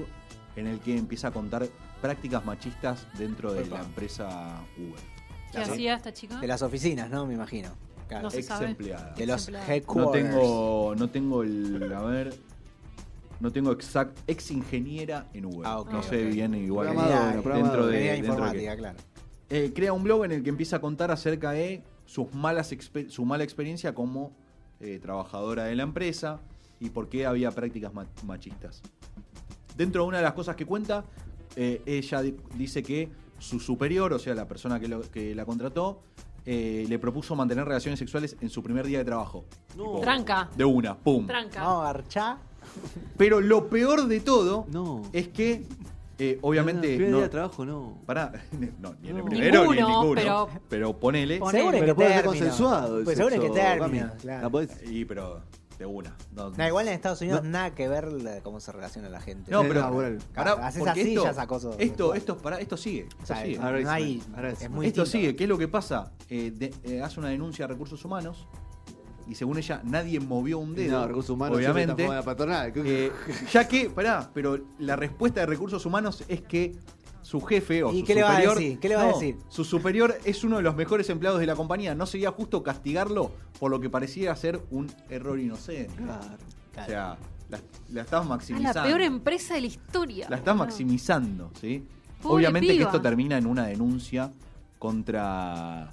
en 0.56 0.66
el 0.66 0.80
que 0.80 0.96
empieza 0.96 1.28
a 1.28 1.30
contar 1.30 1.68
prácticas 2.00 2.44
machistas 2.44 3.06
dentro 3.18 3.52
de 3.52 3.66
la 3.66 3.80
empresa 3.80 4.60
Uber. 4.76 5.00
¿Qué 5.52 5.58
hacía 5.58 5.94
esta 5.94 6.12
chica? 6.12 6.38
De 6.38 6.46
las 6.46 6.62
oficinas, 6.62 7.08
¿no? 7.08 7.26
Me 7.26 7.34
imagino. 7.34 7.70
Claro. 8.08 8.22
No 8.24 8.30
se 8.30 8.38
Ex 8.38 8.46
sabe. 8.46 8.66
empleada. 8.66 9.14
de 9.16 9.26
los 9.26 9.48
Empleado. 9.48 9.66
No 9.66 9.72
headquarters. 9.74 10.24
tengo, 10.30 10.94
no 10.96 11.10
tengo 11.10 11.42
el, 11.42 11.92
a 11.92 12.02
ver, 12.02 12.34
no 13.40 13.50
tengo 13.50 13.72
exact, 13.72 14.16
ex 14.26 14.50
ingeniera 14.50 15.26
en 15.34 15.46
Uber. 15.46 15.62
Ah, 15.66 15.80
ok, 15.80 15.90
no 15.92 16.02
sé 16.02 16.24
bien 16.24 16.54
igual. 16.54 16.86
Programadora, 16.88 17.26
Tenía- 17.28 17.42
programadora. 17.42 17.72
dentro 17.82 17.86
de, 17.86 17.98
dentro 17.98 18.12
de 18.12 18.18
informática, 18.28 18.70
qué. 18.72 18.78
claro. 18.78 18.98
Eh, 19.50 19.72
crea 19.74 19.92
un 19.92 20.02
blog 20.04 20.24
en 20.24 20.32
el 20.32 20.42
que 20.42 20.50
empieza 20.50 20.76
a 20.76 20.80
contar 20.80 21.10
acerca 21.10 21.50
de 21.52 21.82
sus 22.04 22.32
malas 22.34 22.74
su 23.08 23.24
mala 23.24 23.44
experiencia 23.44 23.94
como 23.94 24.32
eh, 24.80 24.98
trabajadora 25.00 25.64
de 25.64 25.74
la 25.76 25.82
empresa 25.82 26.40
y 26.80 26.90
por 26.90 27.08
qué 27.08 27.26
había 27.26 27.50
prácticas 27.50 27.92
ma- 27.94 28.06
machistas. 28.24 28.82
Dentro 29.76 30.02
de 30.02 30.08
una 30.08 30.18
de 30.18 30.22
las 30.24 30.32
cosas 30.34 30.56
que 30.56 30.64
cuenta, 30.66 31.04
eh, 31.56 31.82
ella 31.86 32.22
di- 32.22 32.36
dice 32.56 32.82
que 32.82 33.08
su 33.38 33.60
superior, 33.60 34.12
o 34.12 34.18
sea, 34.18 34.34
la 34.34 34.46
persona 34.48 34.78
que, 34.80 34.88
lo- 34.88 35.02
que 35.02 35.34
la 35.34 35.44
contrató, 35.44 36.02
eh, 36.46 36.86
le 36.88 36.98
propuso 36.98 37.34
mantener 37.34 37.64
relaciones 37.66 37.98
sexuales 37.98 38.36
en 38.40 38.48
su 38.48 38.62
primer 38.62 38.86
día 38.86 38.98
de 38.98 39.04
trabajo. 39.04 39.44
No. 39.76 39.98
Tranca. 40.00 40.48
De 40.56 40.64
una, 40.64 40.96
pum. 40.96 41.26
Tranca. 41.26 41.60
No, 41.60 41.82
Archá. 41.82 42.38
Pero 43.16 43.40
lo 43.40 43.68
peor 43.68 44.06
de 44.06 44.20
todo 44.20 44.66
No. 44.70 45.02
es 45.12 45.28
que, 45.28 45.64
eh, 46.18 46.38
obviamente. 46.42 46.88
Primer 46.94 47.10
no, 47.10 47.16
día 47.18 47.24
de 47.26 47.30
trabajo, 47.30 47.64
no. 47.66 47.98
Pará, 48.06 48.32
no, 48.80 48.94
ni 49.02 49.08
en 49.10 49.16
el 49.16 49.22
No. 49.22 49.28
primero 49.28 49.72
ni 49.72 49.78
en 49.78 49.86
Ninguno, 49.86 50.14
pero- 50.14 50.48
pero 50.68 50.92
ponele. 50.98 51.38
Ponele. 51.38 51.58
Seguro 51.58 51.72
Pero 51.78 51.86
que 51.86 51.94
puede 51.94 52.14
ser 52.14 52.24
consensuado. 52.24 53.04
Pues 53.04 53.16
seguro 53.16 53.40
que. 53.40 53.50
Cami. 53.78 54.00
claro. 54.20 54.42
La 54.42 54.48
podés- 54.50 54.90
Y 54.90 55.04
pero 55.04 55.42
de 55.78 55.86
una. 55.86 56.16
No, 56.34 56.50
No, 56.50 56.66
igual 56.66 56.88
en 56.88 56.94
Estados 56.94 57.20
Unidos 57.20 57.42
nada 57.44 57.74
que 57.74 57.88
ver 57.88 58.10
la- 58.12 58.40
cómo 58.40 58.60
se 58.60 58.72
relaciona 58.72 59.08
la 59.08 59.20
gente. 59.20 59.50
No, 59.50 59.62
pero 59.62 59.80
laboral. 59.80 60.18
pará, 60.34 60.52
haces 60.66 60.78
porque 60.80 61.00
así, 61.02 61.10
esto, 61.12 61.24
ya 61.24 61.30
es 61.30 61.38
acoso 61.38 61.76
esto, 61.78 62.14
esto, 62.14 62.38
pará, 62.38 62.60
esto 62.60 62.76
sigue. 62.76 63.02
Esto 63.08 63.22
O 63.22 63.26
sea, 63.26 63.42
sigue. 63.42 63.58
Ahora 63.58 63.80
no 63.80 63.90
hay, 63.90 64.18
es- 64.18 64.28
ahora 64.34 64.50
es- 64.50 64.62
es 64.62 64.70
muy 64.70 64.86
Esto 64.86 65.02
distinto. 65.02 65.24
sigue. 65.26 65.36
¿Qué 65.36 65.44
es 65.44 65.48
lo 65.48 65.58
que 65.58 65.68
pasa? 65.68 66.12
Eh, 66.30 66.52
de- 66.54 66.74
eh, 66.84 67.02
hace 67.02 67.20
una 67.20 67.28
denuncia 67.28 67.64
a 67.66 67.68
recursos 67.68 68.04
humanos 68.04 68.46
y 69.28 69.34
según 69.34 69.58
ella 69.58 69.80
nadie 69.84 70.20
movió 70.20 70.58
un 70.58 70.74
dedo. 70.74 71.00
No, 71.00 71.06
recursos 71.08 71.30
humanos 71.30 71.56
obviamente. 71.58 72.06
patronal. 72.24 72.72
Eh, 72.76 73.12
ya 73.52 73.66
que, 73.68 73.90
pará, 73.90 74.30
pero 74.32 74.58
la 74.78 74.96
respuesta 74.96 75.40
de 75.40 75.46
recursos 75.46 75.84
humanos 75.84 76.24
es 76.28 76.40
que 76.42 76.76
su 77.26 77.40
jefe 77.40 77.82
o 77.82 77.92
¿Y 77.92 78.00
su 78.00 78.06
qué 78.06 78.14
le 78.14 78.22
va 78.22 78.28
a 78.28 78.32
superior. 78.34 78.54
decir? 78.58 78.78
¿Qué 78.78 78.88
le 78.88 78.94
va 78.96 79.02
a 79.02 79.06
decir? 79.08 79.36
Su 79.48 79.64
superior 79.64 80.16
es 80.24 80.44
uno 80.44 80.58
de 80.58 80.62
los 80.62 80.76
mejores 80.76 81.10
empleados 81.10 81.40
de 81.40 81.46
la 81.46 81.56
compañía. 81.56 81.92
No 81.92 82.06
sería 82.06 82.30
justo 82.30 82.62
castigarlo 82.62 83.32
por 83.58 83.72
lo 83.72 83.80
que 83.80 83.90
parecía 83.90 84.34
ser 84.36 84.60
un 84.70 84.86
error 85.10 85.40
inocente. 85.40 85.92
Claro. 85.96 86.36
O 86.80 86.86
sea, 86.86 87.18
la, 87.48 87.58
la 87.90 88.02
estás 88.02 88.24
maximizando. 88.24 88.80
la 88.80 88.86
peor 88.86 89.00
empresa 89.02 89.54
de 89.54 89.62
la 89.62 89.66
historia. 89.66 90.26
La 90.30 90.36
estás 90.36 90.54
maximizando, 90.54 91.50
¿sí? 91.60 91.84
Pobre 92.22 92.34
Obviamente 92.46 92.76
que 92.76 92.82
esto 92.84 93.00
termina 93.00 93.36
en 93.38 93.46
una 93.46 93.66
denuncia 93.66 94.32
contra 94.78 95.90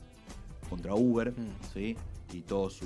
contra 0.70 0.94
Uber, 0.94 1.32
Mm. 1.32 1.74
¿sí? 1.74 1.96
Y 2.32 2.42
todo 2.42 2.70
su, 2.70 2.86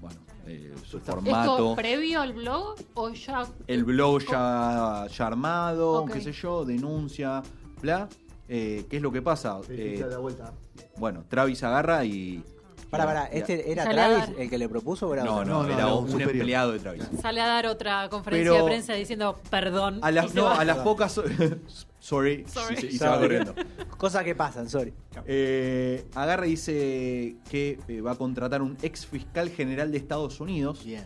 bueno, 0.00 0.20
eh, 0.46 0.74
su 0.86 0.98
¿Esto 0.98 1.12
formato. 1.12 1.52
¿Esto 1.54 1.76
previo 1.76 2.20
al 2.20 2.32
blog 2.32 2.76
o 2.94 3.10
ya? 3.10 3.46
el 3.66 3.84
blog 3.84 4.22
ya, 4.30 5.06
ya 5.14 5.26
armado, 5.26 6.06
qué 6.12 6.20
sé 6.20 6.32
yo, 6.32 6.64
denuncia, 6.64 7.42
bla. 7.80 8.08
Eh, 8.48 8.84
¿Qué 8.90 8.96
es 8.96 9.02
lo 9.02 9.12
que 9.12 9.22
pasa? 9.22 9.60
Eh, 9.68 10.04
vuelta. 10.20 10.52
bueno, 10.96 11.24
Travis 11.28 11.62
agarra 11.62 12.04
y... 12.04 12.42
Pará, 12.90 13.04
pará, 13.04 13.30
y- 13.32 13.38
¿este 13.38 13.70
era 13.70 13.84
a 13.84 13.90
Travis 13.90 14.18
dar. 14.18 14.34
el 14.40 14.50
que 14.50 14.58
le 14.58 14.68
propuso 14.68 15.06
o 15.08 15.14
era 15.14 15.22
No, 15.22 15.36
otro? 15.36 15.44
no, 15.46 15.62
No, 15.62 15.68
no, 15.68 15.74
era 15.74 15.82
no, 15.84 15.98
un, 15.98 16.04
un 16.06 16.10
superior. 16.10 16.34
empleado 16.34 16.72
de 16.72 16.80
Travis. 16.80 17.04
Sale 17.22 17.40
a 17.40 17.46
dar 17.46 17.66
otra 17.68 18.08
conferencia 18.08 18.50
Pero- 18.50 18.64
de 18.64 18.68
prensa 18.70 18.94
diciendo 18.94 19.38
perdón. 19.48 20.00
A 20.02 20.10
y 20.10 20.14
las, 20.14 20.30
se 20.30 20.36
no, 20.36 20.44
va. 20.46 20.56
a 20.60 20.64
las 20.64 20.78
pocas... 20.78 21.12
Sorry. 22.00 22.44
Sorry. 22.48 22.74
Y 22.74 22.80
se- 22.80 22.86
y 22.88 22.98
se 22.98 23.04
va 23.06 23.14
Sorry. 23.14 23.22
corriendo. 23.28 23.54
Cosas 23.96 24.24
que 24.24 24.34
pasan, 24.34 24.68
sorry. 24.68 24.92
Eh, 25.26 26.04
agarra 26.16 26.46
y 26.48 26.50
dice 26.50 27.36
que 27.48 27.78
eh, 27.86 28.00
va 28.00 28.12
a 28.12 28.16
contratar 28.16 28.62
un 28.62 28.76
ex 28.82 29.06
fiscal 29.06 29.50
general 29.50 29.92
de 29.92 29.98
Estados 29.98 30.40
Unidos 30.40 30.82
Bien. 30.84 31.04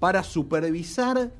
para 0.00 0.24
supervisar 0.24 1.30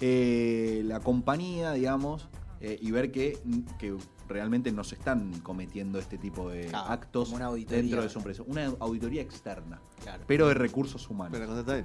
eh, 0.00 0.82
la 0.86 1.00
compañía, 1.00 1.72
digamos, 1.72 2.28
eh, 2.60 2.78
y 2.80 2.90
ver 2.92 3.10
que, 3.10 3.38
que 3.78 3.94
realmente 4.28 4.72
no 4.72 4.84
se 4.84 4.94
están 4.94 5.40
cometiendo 5.40 5.98
este 5.98 6.18
tipo 6.18 6.48
de 6.50 6.66
Claro, 6.66 6.88
actos 6.90 7.30
una 7.30 7.50
dentro 7.52 8.02
de 8.02 8.08
su 8.08 8.18
empresa. 8.18 8.42
Una 8.46 8.66
auditoría 8.80 9.22
externa, 9.22 9.80
Claro. 10.02 10.24
pero 10.26 10.48
de 10.48 10.54
recursos 10.54 11.08
humanos. 11.10 11.32
Pero 11.38 11.46
contrata 11.46 11.78
él. 11.78 11.84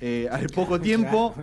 Eh, 0.00 0.28
al 0.30 0.46
poco 0.48 0.80
tiempo, 0.80 1.34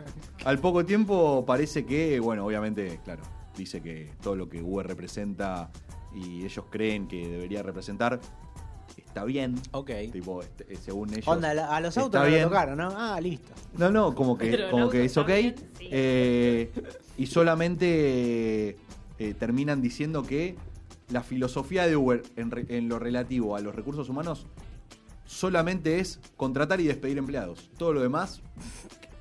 al 0.46 0.60
poco 0.60 0.86
tiempo 0.86 1.44
parece 1.46 1.86
que, 1.86 2.20
bueno, 2.20 2.46
obviamente, 2.46 3.00
claro, 3.04 3.24
dice 3.58 3.82
que 3.82 4.14
todo 4.22 4.36
lo 4.36 4.48
que 4.50 4.62
Uber 4.62 4.88
representa 4.88 5.70
y 6.14 6.46
ellos 6.46 6.66
creen 6.70 7.08
que 7.08 7.28
debería 7.28 7.62
representar 7.64 8.20
está 8.98 9.24
bien. 9.26 9.56
Ok. 9.72 9.92
Tipo, 10.12 10.42
este, 10.42 10.74
eh, 10.74 10.78
según 10.78 11.10
ellos. 11.12 11.28
Onda, 11.28 11.52
a 11.74 11.82
los 11.82 11.98
autos 11.98 12.20
no 12.20 12.26
lo 12.28 12.32
bien. 12.32 12.44
tocaron, 12.44 12.78
¿no? 12.78 12.90
Ah, 12.96 13.20
listo. 13.22 13.52
No, 13.78 13.90
no, 13.90 14.14
como 14.16 14.38
que, 14.38 14.52
Pero 14.52 14.72
como 14.72 14.90
que 14.90 15.06
es 15.06 15.18
ok. 15.18 15.28
bien, 15.28 15.56
sí. 15.78 15.88
eh, 15.92 16.72
y 17.18 17.26
solamente 17.28 18.78
eh, 19.20 19.34
terminan 19.34 19.82
diciendo 19.82 20.24
que 20.24 20.56
la 21.10 21.22
filosofía 21.24 21.88
de 21.88 21.96
Uber 21.96 22.24
en, 22.36 22.52
re- 22.52 22.66
en 22.70 22.90
lo 22.90 23.00
relativo 23.00 23.56
a 23.56 23.62
los 23.62 23.76
recursos 23.76 24.10
humanos 24.10 24.48
solamente 25.26 26.00
es 26.00 26.20
contratar 26.38 26.80
y 26.82 26.86
despedir 26.88 27.18
empleados. 27.18 27.70
Todo 27.78 27.94
lo 27.94 28.02
demás, 28.02 28.42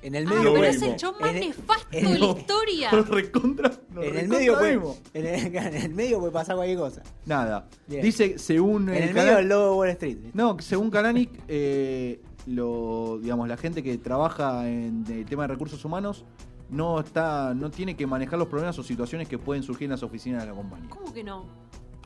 En 0.01 0.13
el 0.13 0.27
Ah, 0.27 0.29
medio 0.35 0.53
pero 0.53 0.67
mismo. 0.67 0.85
es 0.85 0.91
el 0.91 0.95
show 0.99 1.13
más 1.19 1.33
nefasto 1.33 1.87
en 1.91 2.13
de 2.13 2.19
la 2.19 2.25
historia. 2.27 2.91
recontra. 3.09 3.71
en 3.99 4.15
el 4.17 4.27
medio 4.27 4.53
puede, 4.57 4.75
mismo. 4.77 4.97
en 5.15 5.25
el, 5.25 5.55
en 5.55 5.75
el 5.75 5.93
medio 5.95 6.19
puede 6.19 6.31
pasar 6.31 6.55
cualquier 6.55 6.77
cosa. 6.77 7.01
Nada. 7.25 7.67
Bien. 7.87 8.03
Dice, 8.03 8.37
según 8.37 8.89
En 8.89 8.95
el 8.95 9.03
el 9.09 9.13
medio 9.15 9.35
del 9.37 9.47
logo 9.49 9.63
de 9.71 9.75
Wall 9.77 9.89
Street. 9.89 10.17
No, 10.35 10.57
según 10.59 10.91
Kalanick, 10.91 11.31
eh, 11.47 12.21
lo, 12.45 13.17
digamos, 13.19 13.47
la 13.47 13.57
gente 13.57 13.81
que 13.81 13.97
trabaja 13.97 14.69
en 14.69 15.03
el 15.09 15.25
tema 15.25 15.43
de 15.43 15.47
recursos 15.47 15.83
humanos 15.83 16.23
no 16.69 16.99
está, 16.99 17.53
no 17.53 17.69
tiene 17.69 17.95
que 17.95 18.07
manejar 18.07 18.39
los 18.39 18.47
problemas 18.47 18.77
o 18.79 18.83
situaciones 18.83 19.27
que 19.27 19.37
pueden 19.37 19.63
surgir 19.63 19.85
en 19.85 19.91
las 19.91 20.03
oficinas 20.03 20.41
de 20.43 20.49
la 20.49 20.55
compañía. 20.55 20.89
¿Cómo 20.89 21.13
que 21.13 21.23
no? 21.23 21.45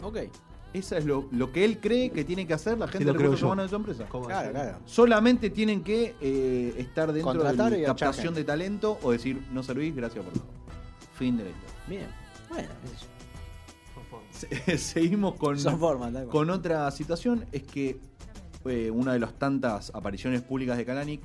Ok. 0.02 0.18
Esa 0.72 0.98
es 0.98 1.06
lo, 1.06 1.28
lo 1.32 1.52
que 1.52 1.66
él 1.66 1.80
cree 1.80 2.12
que 2.12 2.24
tiene 2.24 2.46
que 2.46 2.54
hacer 2.54 2.78
la 2.78 2.88
gente 2.88 3.06
lo 3.06 3.14
de 3.14 3.20
recursos 3.20 3.44
humanos 3.44 3.66
de 3.66 3.70
su 3.70 3.76
empresa. 3.76 4.06
¿Cómo 4.08 4.28
Claro, 4.28 4.52
claro. 4.52 4.78
Solamente 4.86 5.50
tienen 5.50 5.84
que 5.84 6.16
eh, 6.22 6.76
estar 6.78 7.12
dentro 7.12 7.32
Contratar 7.32 7.72
de 7.72 7.80
la 7.80 7.88
captación 7.88 8.36
de 8.36 8.44
talento 8.44 9.00
o 9.02 9.12
decir 9.12 9.42
no 9.52 9.64
servís, 9.64 9.96
gracias 9.96 10.24
por 10.24 10.34
todo. 10.34 10.46
Fin 11.16 11.38
de 11.38 11.46
la 11.46 11.50
historia. 11.50 11.76
Bien. 11.88 12.08
Bueno, 12.50 12.70
Se- 14.32 14.78
Seguimos 14.78 15.36
con, 15.36 15.58
formas, 15.58 16.14
otra 16.50 16.92
situación. 16.92 17.46
Es 17.52 17.64
que 17.64 18.00
eh, 18.66 18.92
una 18.92 19.14
de 19.14 19.20
las 19.20 19.34
tantas 19.40 19.92
apariciones 19.96 20.44
públicas 20.44 20.78
de 20.78 20.86
Kalanick 20.86 21.22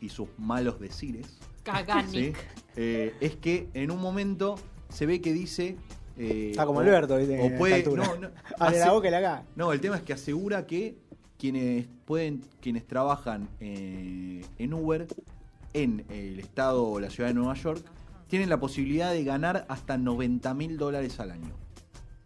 y 0.00 0.08
sus 0.08 0.28
malos 0.36 0.80
decires 0.80 1.38
¿sí? 1.64 1.70
Caganik. 1.72 2.36
Eh, 2.76 3.14
es 3.20 3.36
que 3.36 3.68
en 3.74 3.90
un 3.90 4.00
momento 4.00 4.56
se 4.88 5.06
ve 5.06 5.20
que 5.20 5.32
dice. 5.32 5.76
eh, 6.16 6.48
Está 6.50 6.66
como 6.66 6.78
o- 6.78 6.82
Alberto, 6.82 7.16
¿viste? 7.16 7.40
O 7.40 7.58
puede. 7.58 7.82
No, 7.84 8.16
no, 8.16 8.28
Abre 8.58 8.78
la 8.78 8.92
boca 8.92 9.08
y 9.08 9.10
la 9.10 9.18
acá. 9.18 9.42
no, 9.56 9.72
el 9.72 9.80
tema 9.80 9.96
es 9.96 10.02
que 10.02 10.12
asegura 10.12 10.66
que 10.66 10.96
quienes 11.38 11.86
pueden, 12.04 12.42
quienes 12.60 12.86
trabajan 12.86 13.48
eh, 13.60 14.44
en 14.58 14.74
Uber 14.74 15.06
en 15.72 16.04
el 16.10 16.38
estado 16.40 16.84
o 16.86 16.98
la 17.00 17.08
ciudad 17.10 17.30
de 17.30 17.34
Nueva 17.34 17.54
York 17.54 17.82
tienen 18.28 18.48
la 18.48 18.60
posibilidad 18.60 19.12
de 19.12 19.24
ganar 19.24 19.64
hasta 19.68 19.96
90 19.98 20.52
mil 20.54 20.76
dólares 20.78 21.18
al 21.20 21.30
año. 21.30 21.54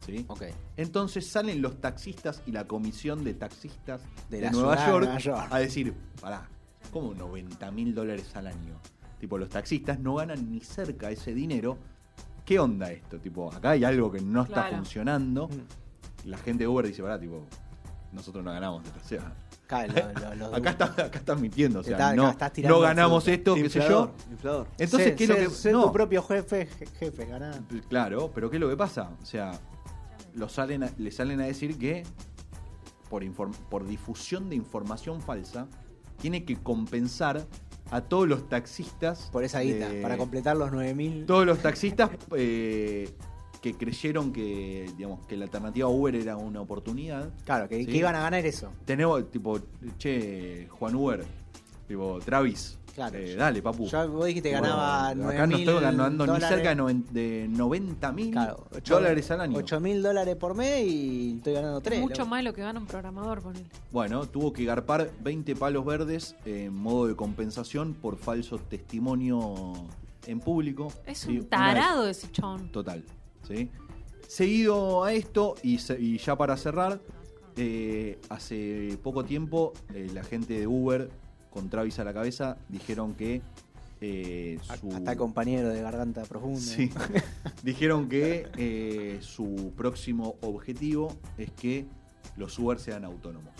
¿Sí? 0.04 0.24
Ok. 0.28 0.42
Entonces 0.76 1.26
salen 1.26 1.62
los 1.62 1.80
taxistas 1.80 2.42
y 2.46 2.52
la 2.52 2.66
comisión 2.66 3.24
de 3.24 3.32
taxistas 3.34 4.02
De 4.28 4.36
de, 4.38 4.42
la 4.44 4.50
Nueva, 4.50 4.86
York 4.86 5.04
Nueva 5.04 5.18
York. 5.18 5.46
a 5.50 5.58
decir, 5.60 5.94
pará, 6.20 6.46
¿cómo 6.92 7.14
90 7.14 7.70
mil 7.70 7.94
dólares 7.94 8.34
al 8.36 8.48
año? 8.48 8.78
Tipo, 9.24 9.38
los 9.38 9.48
taxistas 9.48 9.98
no 10.00 10.16
ganan 10.16 10.50
ni 10.52 10.60
cerca 10.60 11.10
ese 11.10 11.32
dinero. 11.32 11.78
¿Qué 12.44 12.58
onda 12.58 12.92
esto? 12.92 13.18
Tipo, 13.18 13.50
acá 13.50 13.70
hay 13.70 13.82
algo 13.82 14.12
que 14.12 14.20
no 14.20 14.42
está 14.42 14.64
Claro. 14.64 14.76
funcionando. 14.76 15.48
Mm. 15.48 16.28
La 16.28 16.36
gente 16.36 16.64
de 16.64 16.68
Uber 16.68 16.86
dice, 16.86 17.00
pará, 17.02 17.18
tipo, 17.18 17.46
nosotros 18.12 18.44
no 18.44 18.52
ganamos 18.52 18.84
esto. 18.84 18.98
O 19.02 19.08
sea, 19.08 19.32
Acá, 19.64 19.86
lo- 19.86 20.34
lo- 20.34 20.54
acá 20.56 20.70
está, 20.70 20.84
acá 20.84 21.18
estás 21.18 21.40
mintiendo. 21.40 21.80
O 21.80 21.82
sea, 21.82 21.92
Está- 21.92 22.14
no, 22.14 22.28
estás 22.28 22.52
tirando 22.52 22.76
no 22.76 22.82
ganamos 22.82 23.24
fruta. 23.24 23.34
esto, 23.38 23.54
qué 23.54 23.70
sé 23.70 23.78
yo. 23.78 23.84
Inflador, 23.84 24.10
inflador. 24.30 24.66
Entonces, 24.76 25.08
Sé- 25.08 25.16
¿qué 25.16 25.24
es 25.24 25.30
lo 25.30 25.36
sé- 25.36 25.40
que.? 25.44 25.50
sé 25.50 25.72
no, 25.72 25.84
tu 25.84 25.92
propio 25.92 26.22
jefe, 26.22 26.68
je- 26.68 26.86
jefe, 26.98 27.24
ganá. 27.24 27.64
Claro, 27.88 28.30
pero 28.34 28.50
¿qué 28.50 28.58
es 28.58 28.60
lo 28.60 28.68
que 28.68 28.76
pasa? 28.76 29.08
O 29.22 29.24
sea, 29.24 29.58
lo 30.34 30.50
salen 30.50 30.82
a- 30.84 30.90
le 30.98 31.10
salen 31.10 31.40
a 31.40 31.44
decir 31.46 31.78
que 31.78 32.02
por, 33.08 33.22
inform- 33.24 33.56
por 33.70 33.86
difusión 33.86 34.50
de 34.50 34.56
información 34.56 35.22
falsa 35.22 35.66
tiene 36.20 36.44
que 36.44 36.56
compensar 36.56 37.42
a 37.90 38.00
todos 38.02 38.28
los 38.28 38.48
taxistas. 38.48 39.28
Por 39.32 39.44
esa 39.44 39.60
guita, 39.60 39.88
para 40.02 40.16
completar 40.16 40.56
los 40.56 40.72
9000. 40.72 41.26
Todos 41.26 41.46
los 41.46 41.58
taxistas 41.60 42.10
eh, 42.36 43.10
que 43.60 43.74
creyeron 43.74 44.32
que, 44.32 44.90
digamos, 44.96 45.26
que 45.26 45.36
la 45.36 45.44
alternativa 45.44 45.88
Uber 45.88 46.14
era 46.16 46.36
una 46.36 46.60
oportunidad. 46.60 47.30
Claro, 47.44 47.68
que, 47.68 47.78
Sí. 47.78 47.86
que 47.86 47.96
iban 47.96 48.14
a 48.14 48.20
ganar 48.20 48.44
eso. 48.44 48.72
Tenemos, 48.84 49.30
tipo, 49.30 49.58
che, 49.98 50.68
Juan 50.70 50.94
Uber, 50.94 51.24
tipo, 51.88 52.18
Travis. 52.24 52.78
Claro. 52.94 53.18
eh, 53.18 53.34
dale, 53.34 53.60
papu. 53.60 53.86
Ya 53.88 54.04
vos 54.06 54.24
dijiste 54.26 54.50
que 54.50 54.54
ganaba 54.54 55.06
Bueno, 55.08 55.22
9 55.24 55.34
Acá 55.38 55.46
no 55.48 55.56
estoy 55.56 55.80
ganando 55.80 56.26
ni 56.26 56.40
cerca 56.40 56.68
de, 56.68 56.76
noven- 56.76 57.04
de 57.10 57.46
90 57.50 58.12
mil 58.12 58.30
Claro, 58.30 58.66
ocho- 58.72 58.94
dólares 58.94 59.30
al 59.32 59.40
año. 59.40 59.56
8 59.58 59.80
mil 59.80 60.00
dólares 60.02 60.36
por 60.36 60.54
mes 60.54 60.86
y 60.86 61.34
estoy 61.38 61.54
ganando 61.54 61.80
3. 61.80 62.00
Mucho 62.00 62.24
más 62.24 62.38
de 62.38 62.44
lo 62.44 62.54
que 62.54 62.62
gana 62.62 62.78
un 62.78 62.86
programador, 62.86 63.42
ponele. 63.42 63.66
Bueno, 63.90 64.26
tuvo 64.26 64.52
que 64.52 64.64
garpar 64.64 65.10
20 65.22 65.56
palos 65.56 65.84
verdes 65.84 66.36
en 66.44 66.72
modo 66.74 67.08
de 67.08 67.16
compensación 67.16 67.94
por 67.94 68.16
falso 68.16 68.58
testimonio 68.58 69.72
en 70.26 70.38
público. 70.40 70.92
Es 71.06 71.26
un 71.26 71.44
tarado 71.46 72.06
ese 72.08 72.30
chon. 72.30 72.70
Total. 72.70 73.02
¿sí? 73.46 73.70
Seguido 74.28 75.04
a 75.04 75.12
esto, 75.12 75.54
y, 75.62 75.78
se- 75.78 76.00
y 76.00 76.18
ya 76.18 76.36
para 76.36 76.56
cerrar, 76.56 77.00
eh, 77.56 78.18
hace 78.30 78.98
poco 79.02 79.24
tiempo 79.24 79.72
eh, 79.94 80.10
la 80.14 80.24
gente 80.24 80.58
de 80.58 80.66
Uber, 80.66 81.10
con 81.54 81.70
Travis 81.70 81.98
a 82.00 82.04
la 82.04 82.12
cabeza, 82.12 82.58
dijeron 82.68 83.14
que 83.14 83.40
eh, 84.00 84.58
su... 84.80 84.92
Hasta 84.92 85.16
compañero 85.16 85.68
de 85.68 85.80
garganta 85.80 86.24
profunda. 86.24 86.60
Sí. 86.60 86.90
Dijeron 87.62 88.08
que 88.08 88.48
eh, 88.58 89.18
su 89.22 89.72
próximo 89.76 90.34
objetivo 90.42 91.16
es 91.38 91.50
que 91.52 91.86
los 92.36 92.58
Uber 92.58 92.78
sean 92.78 93.04
autónomos. 93.04 93.52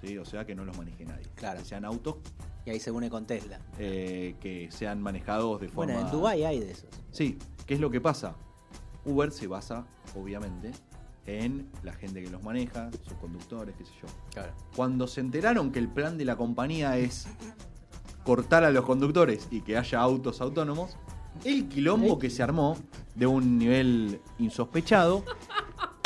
¿sí? 0.00 0.16
O 0.18 0.24
sea, 0.24 0.44
que 0.46 0.54
no 0.56 0.64
los 0.64 0.76
maneje 0.76 1.04
nadie. 1.04 1.26
Claro. 1.36 1.60
Que 1.60 1.66
sean 1.66 1.84
autos 1.84 2.16
Y 2.64 2.70
ahí 2.70 2.80
se 2.80 2.90
une 2.90 3.10
con 3.10 3.26
Tesla. 3.26 3.60
eh, 3.78 4.34
que 4.40 4.68
sean 4.72 5.00
manejados 5.02 5.60
de 5.60 5.68
forma. 5.68 5.92
Bueno, 5.92 6.08
en 6.08 6.12
Dubái 6.12 6.42
hay 6.44 6.58
de 6.58 6.70
esos. 6.72 6.88
Sí. 7.12 7.38
¿Qué 7.66 7.74
es 7.74 7.80
lo 7.80 7.90
que 7.90 8.00
pasa? 8.00 8.34
Uber 9.04 9.30
se 9.30 9.46
basa, 9.46 9.86
obviamente, 10.16 10.72
en 11.26 11.68
la 11.82 11.92
gente 11.92 12.22
que 12.22 12.30
los 12.30 12.42
maneja, 12.42 12.90
sus 13.02 13.14
conductores, 13.14 13.74
qué 13.76 13.84
sé 13.84 13.92
yo. 14.00 14.08
Claro. 14.32 14.52
Cuando 14.74 15.06
se 15.06 15.20
enteraron 15.20 15.72
que 15.72 15.78
el 15.78 15.88
plan 15.88 16.16
de 16.18 16.24
la 16.24 16.36
compañía 16.36 16.96
es 16.98 17.26
cortar 18.24 18.64
a 18.64 18.70
los 18.70 18.84
conductores 18.84 19.48
y 19.50 19.60
que 19.60 19.76
haya 19.76 20.00
autos 20.00 20.40
autónomos, 20.40 20.96
el 21.44 21.68
quilombo 21.68 22.18
que 22.18 22.30
se 22.30 22.42
armó 22.42 22.76
de 23.14 23.26
un 23.26 23.58
nivel 23.58 24.20
insospechado, 24.38 25.24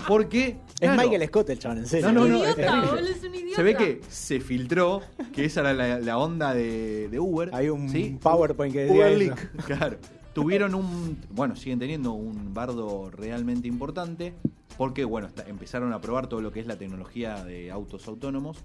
porque... 0.08 0.58
Es 0.80 0.90
claro, 0.90 1.02
Michael 1.02 1.28
Scott 1.28 1.50
el 1.50 1.58
chabón, 1.58 1.78
en 1.78 1.86
serio. 1.86 2.12
No, 2.12 2.26
no, 2.26 2.28
no, 2.28 2.44
es 2.44 2.56
idiota, 2.56 2.80
boludo, 2.80 2.98
es 2.98 3.22
un 3.22 3.34
idiota. 3.34 3.56
Se 3.56 3.62
ve 3.62 3.74
que 3.76 4.00
se 4.08 4.40
filtró 4.40 5.02
que 5.32 5.44
esa 5.44 5.60
era 5.60 5.74
la, 5.74 6.00
la 6.00 6.18
onda 6.18 6.54
de, 6.54 7.08
de 7.08 7.20
Uber. 7.20 7.50
Hay 7.52 7.68
un 7.68 7.88
¿sí? 7.90 8.18
PowerPoint 8.20 8.72
que 8.72 8.80
decía 8.80 8.96
Uber 8.96 9.08
eso. 9.08 9.18
Leak, 9.18 9.64
claro. 9.66 9.98
Tuvieron 10.32 10.74
un, 10.74 11.18
bueno, 11.30 11.56
siguen 11.56 11.78
teniendo 11.78 12.12
un 12.12 12.54
bardo 12.54 13.10
realmente 13.10 13.68
importante 13.68 14.34
porque, 14.80 15.04
bueno, 15.04 15.28
empezaron 15.46 15.92
a 15.92 16.00
probar 16.00 16.26
todo 16.26 16.40
lo 16.40 16.52
que 16.52 16.60
es 16.60 16.66
la 16.66 16.78
tecnología 16.78 17.44
de 17.44 17.70
autos 17.70 18.08
autónomos, 18.08 18.56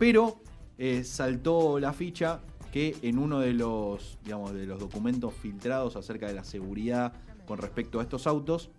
pero 0.00 0.40
eh, 0.78 1.04
saltó 1.04 1.78
la 1.78 1.92
ficha 1.92 2.40
que 2.72 2.96
en 3.02 3.20
uno 3.20 3.38
de 3.38 3.52
los, 3.52 4.18
digamos, 4.24 4.52
de 4.52 4.66
los 4.66 4.80
documentos 4.80 5.32
filtrados 5.32 5.94
acerca 5.94 6.26
de 6.26 6.34
la 6.34 6.42
seguridad 6.42 7.12
con 7.46 7.58
respecto 7.58 8.00
a 8.00 8.02
estos 8.02 8.26
autos, 8.26 8.70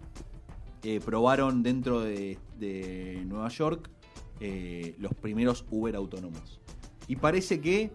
eh, 0.84 1.00
probaron 1.00 1.64
dentro 1.64 2.02
de, 2.02 2.38
de 2.60 3.24
Nueva 3.26 3.48
York 3.48 3.90
eh, 4.42 4.94
los 5.00 5.14
primeros 5.14 5.64
Uber 5.72 5.96
autónomos. 5.96 6.60
Y 7.08 7.16
parece 7.16 7.62
que 7.62 7.94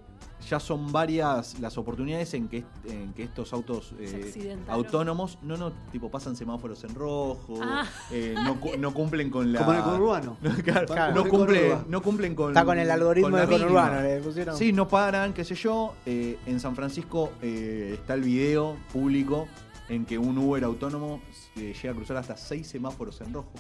ya 0.49 0.61
son 0.61 0.93
varias 0.93 1.59
las 1.61 1.77
oportunidades 1.79 2.33
en 2.35 2.49
que, 2.49 2.65
en 2.89 3.13
que 3.15 3.23
estos 3.25 3.53
autos 3.53 3.95
eh, 3.99 4.57
autónomos, 4.69 5.39
no, 5.43 5.57
no, 5.57 5.73
tipo 5.91 6.11
pasan 6.11 6.37
semáforos 6.37 6.85
en 6.85 6.95
rojo, 6.95 7.59
Ah. 7.63 7.85
eh, 8.11 8.35
no, 8.45 8.61
cu- 8.61 8.77
no 8.79 8.93
cumplen 8.95 9.31
con 9.31 9.53
la... 9.53 9.61
Como 9.61 9.73
el 9.73 9.83
conurbano. 9.83 10.37
Claro, 10.65 10.87
Claro. 10.87 11.15
no, 11.15 11.25
cumple- 11.25 11.85
no 11.89 12.03
cumplen 12.03 12.35
con 12.35 12.51
Está 12.51 12.65
con 12.65 12.79
el 12.79 12.91
algoritmo 12.91 13.31
con 13.31 13.39
la 13.41 13.47
de 13.47 13.59
conurbano, 13.59 14.03
le 14.03 14.21
pusieron. 14.21 14.57
Sí, 14.57 14.73
no 14.73 14.87
paran, 14.89 15.33
qué 15.33 15.45
sé 15.45 15.55
yo. 15.55 15.95
Eh, 16.05 16.39
en 16.47 16.61
San 16.61 16.77
Francisco 16.77 17.33
eh, 17.43 17.93
está 17.99 18.15
el 18.15 18.23
video 18.23 18.77
público 18.93 19.49
en 19.89 20.05
que 20.05 20.19
un 20.19 20.37
Uber 20.39 20.63
autónomo 20.65 21.21
eh, 21.57 21.73
llega 21.81 21.93
a 21.93 21.97
cruzar 21.97 22.17
hasta 22.19 22.37
seis 22.37 22.67
semáforos 22.69 23.21
en 23.21 23.33
rojo. 23.33 23.53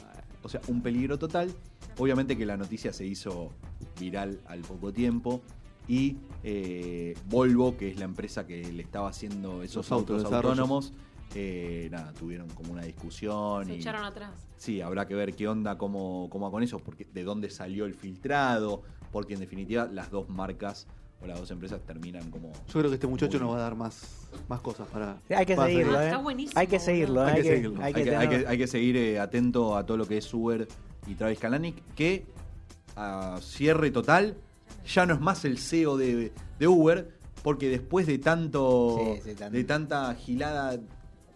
O 0.43 0.49
sea, 0.49 0.61
un 0.69 0.83
peligro 0.83 1.19
total. 1.19 1.53
Obviamente 1.99 2.37
que 2.37 2.45
la 2.47 2.57
noticia 2.57 2.93
se 2.93 3.07
hizo 3.07 3.51
viral 3.99 4.41
al 4.47 4.61
poco 4.61 4.93
tiempo. 4.93 5.41
Y 5.88 6.16
eh, 6.42 7.14
Volvo, 7.29 7.77
que 7.77 7.90
es 7.90 7.99
la 7.99 8.05
empresa 8.05 8.46
que 8.46 8.72
le 8.72 8.83
estaba 8.83 9.09
haciendo 9.09 9.62
esos 9.62 9.88
Los 9.88 9.92
autos 9.92 10.25
autónomos, 10.25 10.92
eh, 11.35 11.88
nada, 11.90 12.12
tuvieron 12.12 12.49
como 12.51 12.72
una 12.72 12.83
discusión. 12.83 13.66
Se 13.66 13.75
y, 13.75 13.77
echaron 13.77 14.05
atrás. 14.05 14.31
Sí, 14.57 14.81
habrá 14.81 15.07
que 15.07 15.14
ver 15.14 15.35
qué 15.35 15.49
onda, 15.49 15.77
cómo, 15.79 16.29
cómo 16.31 16.46
va 16.46 16.51
con 16.51 16.62
eso, 16.62 16.79
porque 16.79 17.07
de 17.12 17.22
dónde 17.25 17.51
salió 17.51 17.85
el 17.85 17.94
filtrado, 17.94 18.83
porque 19.12 19.35
en 19.35 19.40
definitiva 19.40 19.88
las 19.92 20.11
dos 20.11 20.29
marcas 20.29 20.87
o 21.22 21.27
las 21.27 21.38
dos 21.38 21.51
empresas 21.51 21.81
terminan 21.87 22.31
como... 22.31 22.53
Yo 22.53 22.72
creo 22.72 22.88
que 22.88 22.94
este 22.94 23.07
muchacho 23.07 23.38
nos 23.38 23.51
va 23.53 23.57
a 23.57 23.61
dar 23.61 23.75
más, 23.75 24.29
más 24.49 24.61
cosas 24.61 24.87
para. 24.88 25.18
Hay 25.31 25.46
que 25.46 25.57
para 25.57 25.68
seguirlo, 25.68 25.96
Ah, 25.99 26.03
¿eh? 26.03 26.07
está 26.07 26.18
buenísimo, 26.18 26.61
Hay 26.61 26.66
que 26.66 26.79
seguirlo, 26.79 27.22
Hay 27.22 27.29
hay, 27.29 27.37
que 27.37 27.42
que, 27.42 27.55
seguirlo. 27.57 27.83
hay 27.83 27.92
que 27.94 27.99
Hay 28.01 28.05
que, 28.05 28.16
hay 28.16 28.27
tener- 28.29 28.42
que- 28.42 28.49
hay 28.49 28.59
que 28.59 28.66
seguir 28.66 28.96
eh, 28.96 29.18
atento 29.20 29.77
a 29.77 29.87
todo 29.87 29.96
lo 29.96 30.07
que 30.07 30.18
es 30.18 30.35
Uber 30.35 30.66
y 31.07 31.14
Travis 31.14 31.38
Kalanick, 31.38 31.77
que 31.94 32.27
a 32.96 33.38
cierre 33.42 33.90
total 33.90 34.37
ya 34.87 35.07
no 35.07 35.14
es 35.14 35.20
más 35.20 35.44
el 35.44 35.59
CEO 35.59 35.96
de, 35.96 36.33
de 36.59 36.68
Uber, 36.68 37.16
porque 37.42 37.68
después 37.68 38.07
de 38.07 38.18
tanto 38.18 38.99
Sí, 38.99 39.31
sí, 39.31 39.35
tanto. 39.35 39.57
de 39.57 39.64
tanta 39.64 40.14
gilada, 40.14 40.79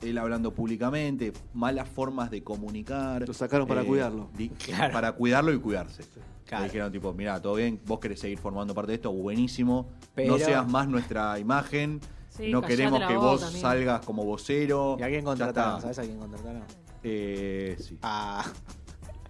él 0.02 0.18
hablando 0.18 0.52
públicamente, 0.54 1.32
malas 1.54 1.88
formas 1.88 2.30
de 2.30 2.42
comunicar. 2.42 3.22
eh, 3.22 3.26
Lo 3.26 3.34
sacaron 3.34 3.66
para 3.68 3.84
cuidarlo. 3.84 4.30
di- 4.36 4.48
Claro. 4.50 4.92
Para 4.92 5.12
cuidarlo 5.12 5.52
y 5.52 5.58
cuidarse. 5.60 6.02
Claro. 6.46 6.62
Le 6.64 6.68
dijeron 6.68 6.90
tipo, 6.90 7.12
mira, 7.12 7.40
todo 7.40 7.54
bien, 7.54 7.80
vos 7.86 8.00
querés 8.00 8.18
seguir 8.18 8.38
formando 8.38 8.74
parte 8.74 8.90
de 8.92 8.96
esto, 8.96 9.12
buenísimo. 9.12 9.88
Pero- 10.14 10.32
No 10.36 10.38
seas 10.44 10.66
más 10.68 10.88
nuestra 10.88 11.38
imagen. 11.38 12.00
Sí, 12.28 12.50
no 12.50 12.62
queremos 12.62 13.00
que 13.06 13.16
vos 13.16 13.40
salgas 13.42 14.04
como 14.04 14.24
vocero. 14.24 14.96
¿Y 14.98 15.02
a 15.02 15.08
quién 15.08 15.24
contrataron? 15.24 15.80
¿Sabes 15.80 15.98
a 15.98 16.02
quién 16.02 16.18
contrataron? 16.18 16.62
Eh, 17.02 17.76
sí. 17.78 17.98
A, 18.02 18.44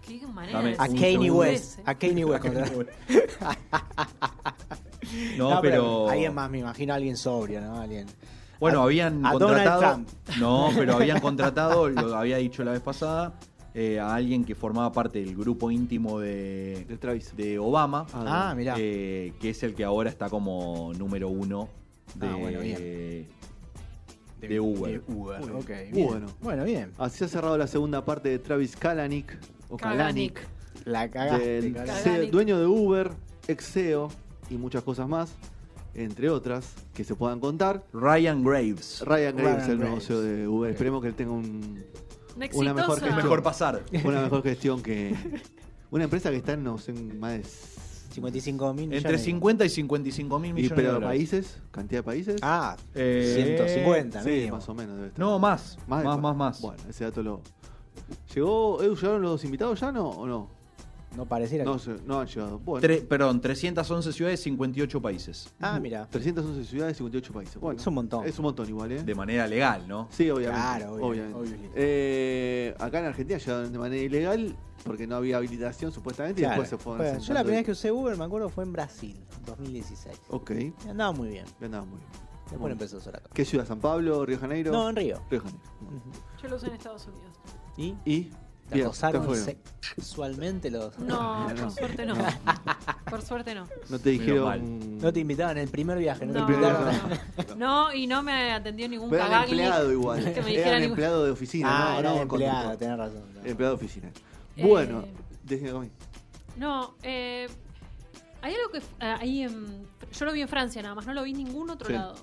Qué 0.07 0.25
manera 0.27 0.57
Dame 0.59 0.69
de 0.71 0.75
a 0.75 0.87
Kanye. 0.87 1.31
West. 1.31 1.79
A 1.85 1.95
Kanye 1.95 2.25
West 2.25 2.41
contrataron. 2.45 2.87
No, 5.37 5.59
pero. 5.61 6.09
Alguien 6.09 6.33
más, 6.33 6.49
me 6.49 6.59
imagino, 6.59 6.93
alguien 6.93 7.17
sobrio, 7.17 7.61
¿no? 7.61 7.79
Alguien. 7.81 8.07
Bueno, 8.59 8.81
A- 8.81 8.83
habían 8.85 9.25
a 9.25 9.33
Donald 9.33 9.51
contratado. 9.63 9.81
Trump. 9.93 10.09
No, 10.39 10.69
pero 10.75 10.95
habían 10.95 11.19
contratado, 11.21 11.89
lo 11.89 12.15
había 12.15 12.37
dicho 12.37 12.63
la 12.63 12.71
vez 12.71 12.81
pasada, 12.81 13.33
eh, 13.73 13.99
a 13.99 14.13
alguien 14.13 14.43
que 14.45 14.53
formaba 14.55 14.91
parte 14.91 15.19
del 15.19 15.35
grupo 15.35 15.71
íntimo 15.71 16.19
de, 16.19 16.85
De 16.87 16.97
Travis. 16.97 17.35
de 17.35 17.57
Obama, 17.59 18.05
Ah, 18.13 18.53
mirá. 18.55 18.75
eh, 18.77 19.33
que 19.39 19.49
es 19.49 19.63
el 19.63 19.73
que 19.73 19.83
ahora 19.83 20.09
está 20.09 20.29
como 20.29 20.91
número 20.97 21.29
uno 21.29 21.69
de, 22.15 22.27
Ah, 22.27 22.35
bueno, 22.35 22.59
bien. 22.59 22.77
de 22.77 24.59
Uber. 24.59 25.01
De 25.03 25.13
Uber, 25.13 25.39
Muy 25.41 25.61
ok. 25.61 25.67
bien. 25.67 25.91
bien. 25.91 26.07
Bueno. 26.07 26.27
Bueno, 26.41 26.63
bien. 26.63 26.91
Así 26.99 27.23
ha 27.23 27.27
cerrado 27.27 27.57
la 27.57 27.67
segunda 27.67 28.05
parte 28.05 28.29
de 28.29 28.39
Travis 28.39 28.75
Kalanick. 28.75 29.37
O 29.71 29.77
Kalanick. 29.77 30.39
La 30.85 31.09
cagaste, 31.09 31.61
del 31.61 31.73
carajo. 31.73 31.99
Kalanick. 32.03 32.21
CEO 32.21 32.31
dueño 32.31 32.59
de 32.59 32.65
Uber, 32.67 33.11
ex 33.47 33.65
CEO 33.71 34.09
y 34.49 34.55
muchas 34.57 34.83
cosas 34.83 35.07
más, 35.07 35.31
entre 35.93 36.29
otras 36.29 36.73
que 36.93 37.03
se 37.03 37.15
puedan 37.15 37.39
contar. 37.39 37.83
Ryan 37.93 38.43
Graves. 38.43 39.01
Ryan 39.05 39.35
Graves, 39.35 39.55
Ryan 39.65 39.71
el 39.71 39.77
nuevo 39.79 39.91
Graves. 39.95 40.07
CEO 40.07 40.21
de 40.21 40.47
Uber. 40.47 40.71
Esperemos 40.71 41.01
que 41.01 41.07
él 41.09 41.15
tenga 41.15 41.31
un- 41.31 41.83
Una 42.35 42.47
Una 42.53 42.73
mejor 42.73 42.97
exitosa. 42.97 43.15
Mejor 43.23 43.43
pasar. 43.43 43.83
una 44.05 44.21
mejor 44.21 44.41
gestión 44.43 44.81
que 44.81 45.13
una 45.91 46.05
empresa 46.05 46.29
que 46.31 46.37
está 46.37 46.53
en, 46.53 46.63
no 46.63 46.77
sé, 46.77 46.91
en 46.91 47.19
más 47.19 47.33
de 47.33 47.43
55 48.13 48.73
mil 48.73 48.87
millones. 48.87 49.05
Entre 49.05 49.17
50 49.17 49.65
y 49.65 49.69
55 49.69 50.39
mil 50.39 50.51
y, 50.51 50.53
millones 50.53 50.69
de 50.69 50.75
pero 50.75 50.93
dólares. 50.95 51.17
países, 51.17 51.61
cantidad 51.71 51.99
de 51.99 52.03
países. 52.03 52.35
Ah, 52.41 52.75
Eh, 52.95 53.33
150 53.35 54.23
sí, 54.23 54.29
mínimo. 54.29 54.55
más 54.57 54.67
o 54.69 54.73
menos 54.73 54.95
debe 54.95 55.07
estar. 55.09 55.19
No, 55.19 55.39
más. 55.39 55.77
Más, 55.87 56.03
Más, 56.03 56.19
más, 56.19 56.35
más. 56.35 56.61
Bueno, 56.61 56.81
ese 56.89 57.03
dato 57.05 57.21
lo. 57.23 57.41
¿Llegó, 58.33 58.81
Edu, 58.81 58.95
llegaron 58.95 59.21
los 59.21 59.43
invitados 59.43 59.79
ya 59.79 59.91
no 59.91 60.09
o 60.09 60.25
no? 60.27 60.61
No 61.15 61.25
pareciera 61.25 61.65
No, 61.65 61.77
no 62.05 62.21
han 62.21 62.27
llegado. 62.27 62.57
Bueno, 62.59 62.87
Tre- 62.87 63.05
perdón, 63.05 63.41
311 63.41 64.13
ciudades, 64.13 64.39
58 64.43 65.01
países. 65.01 65.53
Ah, 65.59 65.77
mira. 65.77 66.07
311 66.09 66.63
ciudades, 66.63 66.95
58 66.95 67.33
países. 67.33 67.57
Bueno, 67.59 67.77
Es 67.81 67.85
un 67.85 67.95
montón. 67.95 68.25
Es 68.25 68.39
un 68.39 68.43
montón 68.43 68.69
igual, 68.69 68.93
¿eh? 68.93 69.03
De 69.03 69.13
manera 69.13 69.45
legal, 69.45 69.85
¿no? 69.89 70.07
Sí, 70.09 70.29
obviamente. 70.29 70.61
Claro, 70.61 70.93
obvio, 70.93 71.05
obviamente. 71.07 71.37
obvio. 71.37 71.71
Eh, 71.75 72.73
acá 72.79 72.99
en 72.99 73.05
Argentina 73.07 73.37
llegaron 73.39 73.73
de 73.73 73.77
manera 73.79 74.01
ilegal 74.01 74.55
porque 74.85 75.05
no 75.05 75.17
había 75.17 75.35
habilitación 75.35 75.91
supuestamente 75.91 76.41
Claro. 76.43 76.55
y 76.55 76.59
después 76.61 76.69
se 76.69 76.77
fueron. 76.81 77.05
Bueno, 77.05 77.19
yo 77.19 77.33
la 77.33 77.41
primera 77.41 77.59
vez 77.59 77.65
que 77.65 77.71
usé 77.73 77.91
Uber, 77.91 78.15
me 78.17 78.23
acuerdo, 78.23 78.47
fue 78.47 78.63
en 78.63 78.71
Brasil, 78.71 79.17
2016. 79.45 80.17
Ok, 80.29 80.51
Y 80.51 80.73
andaba 80.89 81.11
muy 81.11 81.27
bien. 81.27 81.45
ya 81.59 81.65
andaba 81.65 81.83
muy 81.83 81.97
bien. 81.97 82.09
Después 82.43 82.59
Bueno. 82.61 82.73
empezó 82.73 82.95
a 82.95 82.99
usar 82.99 83.15
acá. 83.17 83.29
¿Qué 83.33 83.43
ciudad? 83.45 83.65
¿San 83.65 83.79
Pablo? 83.79 84.25
¿Río 84.25 84.37
de 84.37 84.41
Janeiro? 84.41 84.71
No, 84.71 84.89
en 84.89 84.95
Río. 84.95 85.17
Río 85.29 85.41
de 85.41 85.49
Janeiro. 85.49 85.71
Yo 86.41 86.47
lo 86.49 86.55
usé 86.55 86.67
en 86.67 86.73
Estados 86.73 87.05
Unidos. 87.07 87.30
¿Y? 87.77 87.95
¿Y? 88.05 88.31
¿Te 88.69 88.75
Bien, 88.75 88.85
acosaron 88.87 89.21
te 89.23 89.27
fueron. 89.27 89.55
sexualmente 89.81 90.71
los...? 90.71 90.97
No, 90.99 91.49
No. 91.49 91.55
por 91.55 91.71
suerte 91.71 92.05
no. 92.05 92.15
Por 93.09 93.21
suerte 93.21 93.53
no. 93.53 93.67
No 93.89 93.99
te 93.99 94.09
dijeron. 94.11 94.97
No 94.99 95.11
te 95.11 95.19
invitaban 95.19 95.57
en 95.57 95.63
el 95.63 95.69
primer 95.69 95.97
viaje, 95.97 96.25
no, 96.25 96.33
No, 96.33 96.45
te 96.45 96.53
primer 96.53 96.69
invitaron. 96.71 97.09
viaje. 97.09 97.21
No, 97.49 97.55
no, 97.89 97.93
y 97.93 98.07
no 98.07 98.23
me 98.23 98.53
atendió 98.53 98.87
ningún 98.87 99.09
Pero 99.09 99.23
cagagli. 99.23 99.51
empleado 99.59 99.91
igual. 99.91 100.33
Que 100.33 100.41
me 100.41 100.47
dijera 100.51 100.67
Eran 100.69 100.81
ningún- 100.81 100.91
empleado 100.93 101.25
de 101.25 101.31
oficina, 101.31 101.67
Ah, 101.69 101.93
no, 101.95 101.99
era 101.99 102.09
no 102.15 102.21
empleado, 102.21 102.77
tenés 102.77 102.97
razón. 102.97 103.23
Empleado 103.43 103.75
de 103.75 103.83
oficina. 103.85 104.09
Eh, 104.55 104.65
Bueno, 104.65 105.03
déjame. 105.43 105.89
No, 106.55 106.95
eh, 107.03 107.49
hay 108.41 108.55
algo 108.55 108.69
que 108.71 108.77
eh, 108.77 109.15
ahí 109.19 109.41
en, 109.43 109.85
yo 110.13 110.25
lo 110.25 110.31
vi 110.31 110.41
en 110.41 110.47
Francia 110.47 110.81
nada 110.81 110.95
más, 110.95 111.05
no 111.05 111.13
lo 111.13 111.23
vi 111.23 111.31
en 111.31 111.37
ningún 111.43 111.69
otro 111.69 111.87
Sí. 111.87 111.93
lado. 111.93 112.15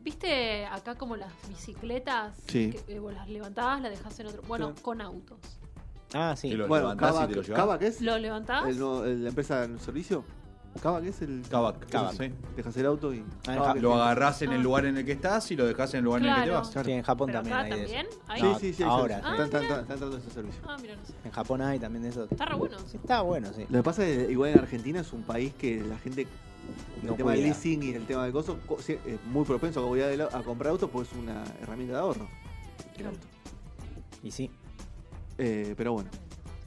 ¿Viste 0.00 0.64
acá 0.66 0.94
como 0.94 1.16
las 1.16 1.32
bicicletas? 1.48 2.34
Sí. 2.46 2.70
Que 2.86 2.94
eh, 2.94 2.98
vos 2.98 3.12
las 3.12 3.28
levantabas, 3.28 3.80
las 3.82 3.90
dejás 3.90 4.18
en 4.20 4.26
otro. 4.28 4.42
Bueno, 4.48 4.72
Sí. 4.76 4.82
con 4.82 5.00
autos. 5.00 5.38
Ah, 6.14 6.34
sí. 6.36 6.48
Y 6.48 6.52
lo- 6.54 6.66
Bueno, 6.68 6.84
levantás 6.94 7.10
y 7.10 7.12
Kavak, 7.14 7.28
te 7.28 7.48
lo. 7.50 7.56
Kavak 7.56 7.82
es 7.82 8.00
Lo 8.00 8.18
levantás. 8.18 8.66
el 8.68 8.78
nuevo- 8.78 9.04
el- 9.04 9.22
la 9.24 9.28
empresa 9.28 9.66
de 9.66 9.78
servicio. 9.78 10.24
Kavak 10.82 11.04
es 11.04 11.20
el. 11.22 11.42
Kavak. 11.50 11.88
Kavak. 11.90 12.12
Sí. 12.14 12.32
Dejas 12.56 12.76
el 12.76 12.86
auto 12.86 13.12
y. 13.12 13.24
Ah, 13.48 13.54
Kavak 13.56 13.76
es 13.76 13.82
Lo 13.82 13.94
el- 13.94 14.00
agarrás 14.00 14.42
en 14.42 14.52
el 14.52 14.60
Ah. 14.60 14.62
lugar 14.62 14.84
en 14.86 14.96
el 14.96 15.04
que 15.04 15.12
estás 15.12 15.50
y 15.50 15.56
lo 15.56 15.66
dejás 15.66 15.92
en 15.94 15.98
el 15.98 16.04
lugar 16.04 16.20
en 16.22 16.28
el 16.28 16.34
que 16.34 16.40
te 16.42 16.46
Claro. 16.46 16.60
vas. 16.72 16.84
Sí, 16.86 16.92
en 16.92 17.02
Japón 17.02 17.26
Pero 17.26 17.38
también 17.40 17.56
acá 17.56 17.64
hay 17.64 17.70
de 17.72 17.76
también. 17.86 18.06
eso. 18.06 18.20
Hay. 18.28 18.40
Sí, 18.40 18.46
No, 18.46 18.58
sí, 18.60 18.72
sí. 18.74 18.82
hay 18.84 18.88
ahora. 18.88 19.14
servicio. 19.16 19.28
Ah, 19.28 19.32
Está, 19.32 19.44
está- 19.44 19.58
mira. 19.58 19.68
está- 19.70 19.80
está 19.82 19.92
entrando 19.94 20.16
ese 20.18 20.30
servicio. 20.30 20.62
Ah, 20.68 20.76
mira, 20.80 20.96
no 20.96 21.04
sé. 21.04 21.12
En 21.24 21.30
Japón 21.32 21.62
hay 21.62 21.78
también 21.80 22.02
de 22.04 22.08
eso. 22.10 22.24
Está 22.30 22.44
re 22.44 22.54
bueno. 22.54 22.78
Sí, 22.86 22.96
Está 22.96 23.20
bueno, 23.22 23.48
sí. 23.54 23.66
Lo 23.68 23.78
que 23.78 23.82
pasa 23.82 24.06
es 24.06 24.26
que 24.26 24.32
igual 24.32 24.50
en 24.52 24.58
Argentina 24.60 25.00
es 25.00 25.12
un 25.12 25.22
país 25.22 25.52
que 25.54 25.82
la 25.82 25.98
gente. 25.98 26.26
El 27.02 27.08
No 27.08 27.14
tema 27.14 27.32
del 27.32 27.42
leasing 27.44 27.82
y 27.82 27.90
el 27.90 28.06
tema 28.06 28.24
de 28.26 28.32
cosas 28.32 28.56
co- 28.66 28.78
sí, 28.80 28.98
es 29.06 29.18
muy 29.26 29.44
propenso 29.44 29.80
a, 29.92 30.38
a 30.38 30.42
comprar 30.42 30.70
autos 30.72 30.90
porque 30.90 31.08
es 31.10 31.16
una 31.16 31.44
herramienta 31.62 31.94
de 31.94 32.00
ahorro. 32.00 32.28
El 32.96 33.06
auto. 33.06 33.18
Y 34.22 34.30
sí. 34.30 34.50
Eh, 35.38 35.74
pero 35.76 35.92
bueno. 35.92 36.10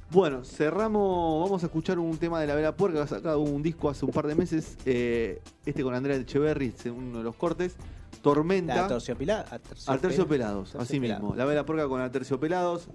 Bueno, 0.10 0.44
cerramos. 0.44 1.44
Vamos 1.44 1.64
a 1.64 1.68
escuchar 1.68 1.98
un 2.00 2.18
tema 2.18 2.40
de 2.42 2.48
la 2.48 2.56
Vela 2.56 2.76
Puerca 2.76 2.98
que 2.98 3.04
ha 3.04 3.08
sacado 3.08 3.40
un 3.40 3.62
disco 3.64 3.90
hace 3.90 4.06
un 4.06 4.12
par 4.12 4.28
de 4.28 4.36
meses. 4.36 4.78
eh, 4.86 5.42
este 5.66 5.84
con 5.84 5.94
Andrea 5.94 6.18
Echeverry, 6.18 6.74
en 6.86 6.92
uno 6.92 7.18
de 7.20 7.24
los 7.24 7.36
cortes. 7.36 7.76
Tormenta. 8.22 8.86
Aterciopelados. 8.86 9.52
Aterciopelados, 9.88 10.76
así 10.76 11.00
mismo. 11.00 11.34
La 11.36 11.46
Vela 11.46 11.66
Puerca 11.66 11.88
con 11.88 12.02
Aterciopelados. 12.02 12.88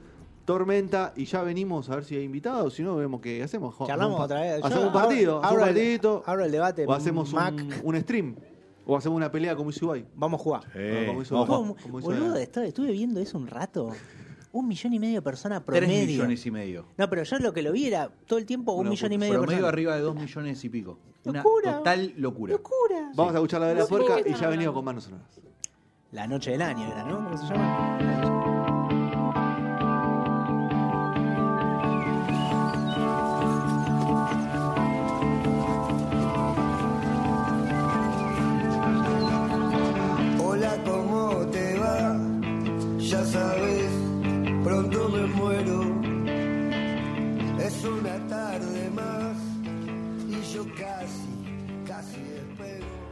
Tormenta. 0.47 1.13
Y 1.17 1.27
ya 1.27 1.43
venimos 1.43 1.91
a 1.91 1.97
ver 1.97 2.05
si 2.05 2.17
hay 2.17 2.25
invitados. 2.25 2.73
Si 2.73 2.83
no, 2.83 2.97
vemos 2.97 3.21
qué 3.21 3.43
hacemos. 3.43 3.77
Charlamos 3.87 3.97
hacemos 3.99 4.19
un 4.19 4.25
otra 4.25 4.41
vez. 4.41 4.61
Yo 4.61 4.67
Hacemos 4.67 4.85
un 4.85 4.89
abro- 4.91 5.01
partido. 5.01 5.33
Hacemos 5.43 5.45
abro 5.53 5.63
un 5.63 5.69
el- 5.69 5.75
partidito. 5.75 6.23
Abro 6.25 6.45
el 6.45 6.53
debate. 6.53 6.87
O 6.87 6.93
hacemos 6.95 7.33
Mac. 7.35 7.55
un, 7.55 7.95
un 7.95 8.01
stream. 8.01 8.37
O 8.87 8.97
hacemos 8.97 9.17
una 9.17 9.31
pelea 9.31 9.55
como 9.57 9.71
hizo 9.71 9.85
Ibai. 9.87 10.07
Vamos 10.15 10.41
a 10.41 10.43
jugar. 10.45 10.63
Como 11.07 11.23
hizo- 11.23 11.35
vamos. 11.35 11.47
como- 11.49 11.59
¿Cómo? 11.75 11.77
como 11.83 11.99
hizo 12.01 12.09
Boludo, 12.09 12.35
la- 12.35 12.41
estuve, 12.43 12.69
estuve 12.69 12.93
viendo 12.93 13.21
eso 13.21 13.37
un 13.37 13.49
rato. 13.49 13.91
Un 14.53 14.69
millón 14.69 14.95
y 14.95 14.99
medio 15.01 15.17
de 15.17 15.23
personas 15.23 15.63
Tres 15.67 15.81
promedio. 15.81 16.07
millones 16.07 16.47
y 16.47 16.51
medio. 16.51 16.87
No, 16.97 17.11
pero 17.11 17.25
yo 17.25 17.39
lo 17.41 17.53
que 17.53 17.61
lo 17.63 17.73
vi 17.73 17.89
era 17.89 18.09
todo 18.27 18.39
el 18.39 18.47
tiempo 18.47 18.73
un 18.73 18.89
millón 18.89 19.13
y 19.13 19.19
medio 19.19 19.33
de 19.35 19.39
Promedio 19.41 19.57
personas. 19.59 19.73
arriba 19.75 19.97
de 19.97 20.01
dos 20.01 20.15
millones 20.15 20.65
y 20.65 20.69
pico. 20.71 20.99
Una 21.25 21.43
Locura. 21.43 21.77
total 21.79 22.15
locura. 22.17 22.53
¡Locura! 22.53 23.11
Vamos 23.17 23.33
a 23.35 23.37
escuchar 23.39 23.61
la 23.61 23.75
No 23.75 23.83
sé 23.83 23.89
Puerca 23.89 24.21
y 24.27 24.33
ya 24.35 24.49
venimos 24.49 24.73
con 24.73 24.85
manos 24.85 25.05
sonoras. 25.05 25.27
La 26.13 26.27
noche 26.29 26.53
del 26.53 26.63
año 26.63 26.87
era, 26.87 27.05
¿no? 27.05 27.17
¿Cómo 27.25 27.37
se 27.37 27.53
llama? 27.53 28.36
Tarde 48.29 48.91
más 48.91 49.37
y 50.29 50.55
yo 50.55 50.65
casi, 50.75 51.85
casi 51.87 52.21
espero. 52.21 53.06